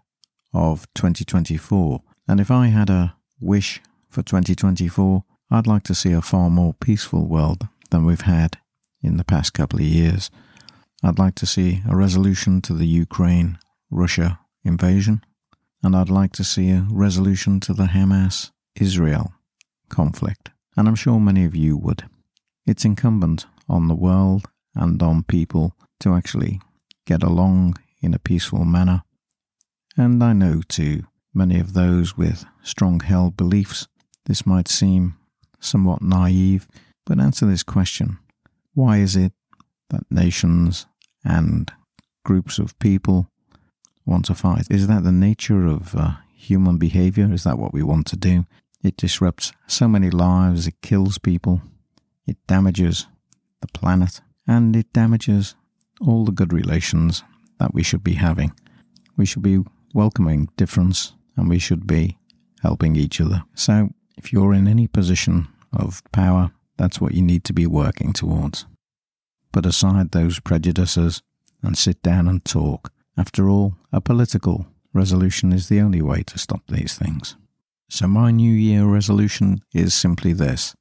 of 0.53 0.85
2024, 0.95 2.01
and 2.27 2.39
if 2.39 2.49
I 2.49 2.67
had 2.67 2.89
a 2.89 3.15
wish 3.39 3.81
for 4.09 4.21
2024, 4.21 5.23
I'd 5.51 5.67
like 5.67 5.83
to 5.83 5.95
see 5.95 6.11
a 6.11 6.21
far 6.21 6.49
more 6.49 6.73
peaceful 6.73 7.27
world 7.27 7.67
than 7.89 8.05
we've 8.05 8.21
had 8.21 8.57
in 9.01 9.17
the 9.17 9.23
past 9.23 9.53
couple 9.53 9.79
of 9.79 9.85
years. 9.85 10.31
I'd 11.03 11.19
like 11.19 11.35
to 11.35 11.45
see 11.45 11.81
a 11.87 11.95
resolution 11.95 12.61
to 12.61 12.73
the 12.73 12.87
Ukraine 12.87 13.59
Russia 13.91 14.39
invasion, 14.63 15.23
and 15.83 15.95
I'd 15.95 16.09
like 16.09 16.31
to 16.33 16.43
see 16.43 16.71
a 16.71 16.87
resolution 16.89 17.59
to 17.61 17.73
the 17.73 17.87
Hamas 17.87 18.51
Israel 18.75 19.33
conflict, 19.89 20.49
and 20.77 20.87
I'm 20.87 20.95
sure 20.95 21.19
many 21.19 21.43
of 21.45 21.55
you 21.55 21.77
would. 21.77 22.05
It's 22.65 22.85
incumbent 22.85 23.45
on 23.67 23.87
the 23.87 23.95
world 23.95 24.45
and 24.73 25.01
on 25.03 25.23
people 25.23 25.75
to 25.99 26.15
actually 26.15 26.61
get 27.05 27.21
along 27.21 27.75
in 28.01 28.13
a 28.13 28.19
peaceful 28.19 28.63
manner, 28.65 29.03
and 29.97 30.23
I 30.23 30.33
know 30.33 30.61
to 30.69 31.03
many 31.33 31.59
of 31.59 31.73
those 31.73 32.17
with 32.17 32.45
strong 32.61 32.99
held 32.99 33.35
beliefs 33.35 33.87
this 34.25 34.45
might 34.45 34.67
seem 34.67 35.17
somewhat 35.59 36.01
naive, 36.01 36.67
but 37.05 37.19
answer 37.19 37.45
this 37.45 37.63
question 37.63 38.19
why 38.73 38.97
is 38.97 39.15
it 39.15 39.33
that 39.91 40.09
nations 40.09 40.87
and 41.23 41.71
groups 42.25 42.57
of 42.57 42.77
people 42.79 43.27
want 44.03 44.25
to 44.25 44.33
fight? 44.33 44.65
Is 44.71 44.87
that 44.87 45.03
the 45.03 45.11
nature 45.11 45.67
of 45.67 45.95
uh, 45.95 46.13
human 46.35 46.77
behavior? 46.77 47.31
Is 47.31 47.43
that 47.43 47.59
what 47.59 47.71
we 47.71 47.83
want 47.83 48.07
to 48.07 48.17
do? 48.17 48.47
It 48.83 48.97
disrupts 48.97 49.51
so 49.67 49.87
many 49.87 50.09
lives, 50.09 50.65
it 50.65 50.81
kills 50.81 51.19
people, 51.19 51.61
it 52.25 52.37
damages 52.47 53.05
the 53.61 53.67
planet, 53.67 54.21
and 54.47 54.75
it 54.75 54.91
damages 54.91 55.53
all 56.01 56.25
the 56.25 56.31
good 56.31 56.51
relations 56.51 57.23
that 57.59 57.75
we 57.75 57.83
should 57.83 58.03
be 58.03 58.15
having. 58.15 58.53
We 59.15 59.27
should 59.27 59.43
be 59.43 59.63
welcoming 59.93 60.49
difference 60.57 61.13
and 61.35 61.49
we 61.49 61.59
should 61.59 61.87
be 61.87 62.17
helping 62.61 62.95
each 62.95 63.19
other. 63.19 63.43
So, 63.55 63.89
if 64.17 64.31
you're 64.31 64.53
in 64.53 64.67
any 64.67 64.87
position 64.87 65.47
of 65.71 66.01
power, 66.11 66.51
that's 66.77 67.01
what 67.01 67.13
you 67.13 67.21
need 67.21 67.43
to 67.45 67.53
be 67.53 67.67
working 67.67 68.13
towards. 68.13 68.65
Put 69.51 69.65
aside 69.65 70.11
those 70.11 70.39
prejudices 70.39 71.21
and 71.61 71.77
sit 71.77 72.01
down 72.01 72.27
and 72.27 72.43
talk. 72.43 72.91
After 73.17 73.49
all, 73.49 73.75
a 73.91 74.01
political 74.01 74.67
resolution 74.93 75.53
is 75.53 75.69
the 75.69 75.81
only 75.81 76.01
way 76.01 76.23
to 76.23 76.37
stop 76.37 76.61
these 76.67 76.95
things. 76.95 77.35
So, 77.89 78.07
my 78.07 78.31
New 78.31 78.53
Year 78.53 78.85
resolution 78.85 79.61
is 79.73 79.93
simply 79.93 80.33
this 80.33 80.75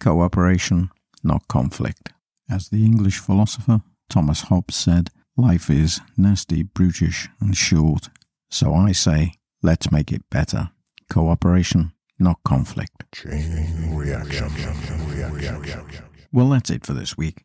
cooperation, 0.00 0.90
not 1.22 1.48
conflict. 1.48 2.12
As 2.50 2.68
the 2.68 2.84
English 2.84 3.18
philosopher 3.18 3.82
Thomas 4.08 4.42
Hobbes 4.42 4.74
said, 4.74 5.10
life 5.36 5.70
is 5.70 6.00
nasty, 6.16 6.62
brutish, 6.62 7.28
and 7.40 7.56
short. 7.56 8.08
So 8.50 8.74
I 8.74 8.92
say, 8.92 9.34
let's 9.62 9.90
make 9.90 10.12
it 10.12 10.28
better. 10.30 10.70
Cooperation, 11.10 11.92
not 12.18 12.42
conflict. 12.44 13.04
Chain 13.12 13.94
reaction. 13.94 14.50
Well, 16.32 16.50
that's 16.50 16.70
it 16.70 16.84
for 16.84 16.92
this 16.92 17.16
week. 17.16 17.44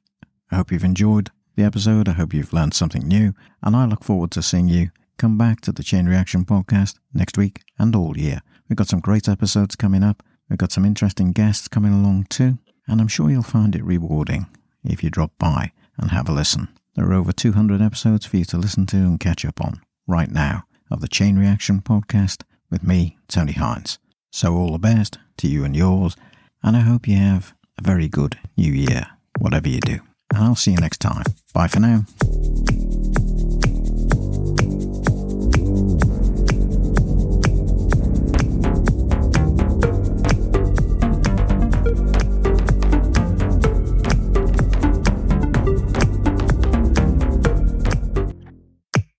I 0.52 0.58
hope 0.58 0.72
you've 0.72 0.84
enjoyed 0.84 1.32
the 1.56 1.64
episode. 1.64 2.10
I 2.10 2.14
hope 2.14 2.34
you've 2.34 2.54
learned 2.54 2.74
something 2.74 3.08
new, 3.08 3.34
and 3.62 3.76
I 3.76 3.86
look 3.86 4.04
forward 4.04 4.32
to 4.32 4.42
seeing 4.42 4.68
you 4.68 4.92
come 5.18 5.38
back 5.38 5.62
to 5.62 5.72
the 5.72 5.84
Chain 5.84 6.08
Reaction 6.08 6.44
podcast 6.44 6.96
next 7.14 7.38
week 7.38 7.62
and 7.80 7.96
all 7.96 8.18
year. 8.18 8.42
We've 8.68 8.78
got 8.78 8.88
some 8.88 9.00
great 9.00 9.30
episodes 9.30 9.76
coming 9.76 10.04
up. 10.04 10.24
We've 10.50 10.58
got 10.58 10.72
some 10.72 10.86
interesting 10.86 11.32
guests 11.32 11.68
coming 11.68 11.94
along 11.94 12.28
too, 12.30 12.60
and 12.88 13.00
I'm 13.00 13.08
sure 13.08 13.30
you'll 13.30 13.44
find 13.44 13.76
it 13.76 13.84
rewarding 13.84 14.48
if 14.84 15.04
you 15.04 15.10
drop 15.10 15.32
by 15.40 15.72
and 15.98 16.12
have 16.12 16.28
a 16.28 16.34
listen. 16.34 16.68
There 16.96 17.10
are 17.10 17.14
over 17.14 17.32
200 17.32 17.82
episodes 17.82 18.26
for 18.26 18.38
you 18.38 18.46
to 18.46 18.58
listen 18.58 18.86
to 18.88 18.98
and 18.98 19.20
catch 19.20 19.46
up 19.46 19.62
on 19.62 19.82
right 20.06 20.30
now 20.30 20.66
of 20.94 21.02
the 21.02 21.10
Chain 21.10 21.38
Reaction 21.38 21.82
podcast 21.82 22.44
with 22.72 22.84
me, 22.84 23.18
Tony 23.28 23.52
Hines. 23.52 24.00
So, 24.32 24.54
all 24.54 24.72
the 24.72 24.80
best 24.80 25.20
to 25.40 25.50
you 25.50 25.66
and 25.66 25.76
yours, 25.76 26.16
and 26.64 26.78
I 26.78 26.80
hope 26.80 27.10
you 27.10 27.18
have 27.18 27.54
a 27.78 27.82
very 27.84 28.08
good 28.08 28.40
new 28.56 28.72
year, 28.72 29.08
whatever 29.40 29.68
you 29.68 29.82
do 29.82 30.00
and 30.34 30.44
I'll 30.44 30.56
see 30.56 30.72
you 30.72 30.78
next 30.78 31.00
time. 31.00 31.24
Bye 31.54 31.68
for 31.68 31.80
now. 31.80 32.06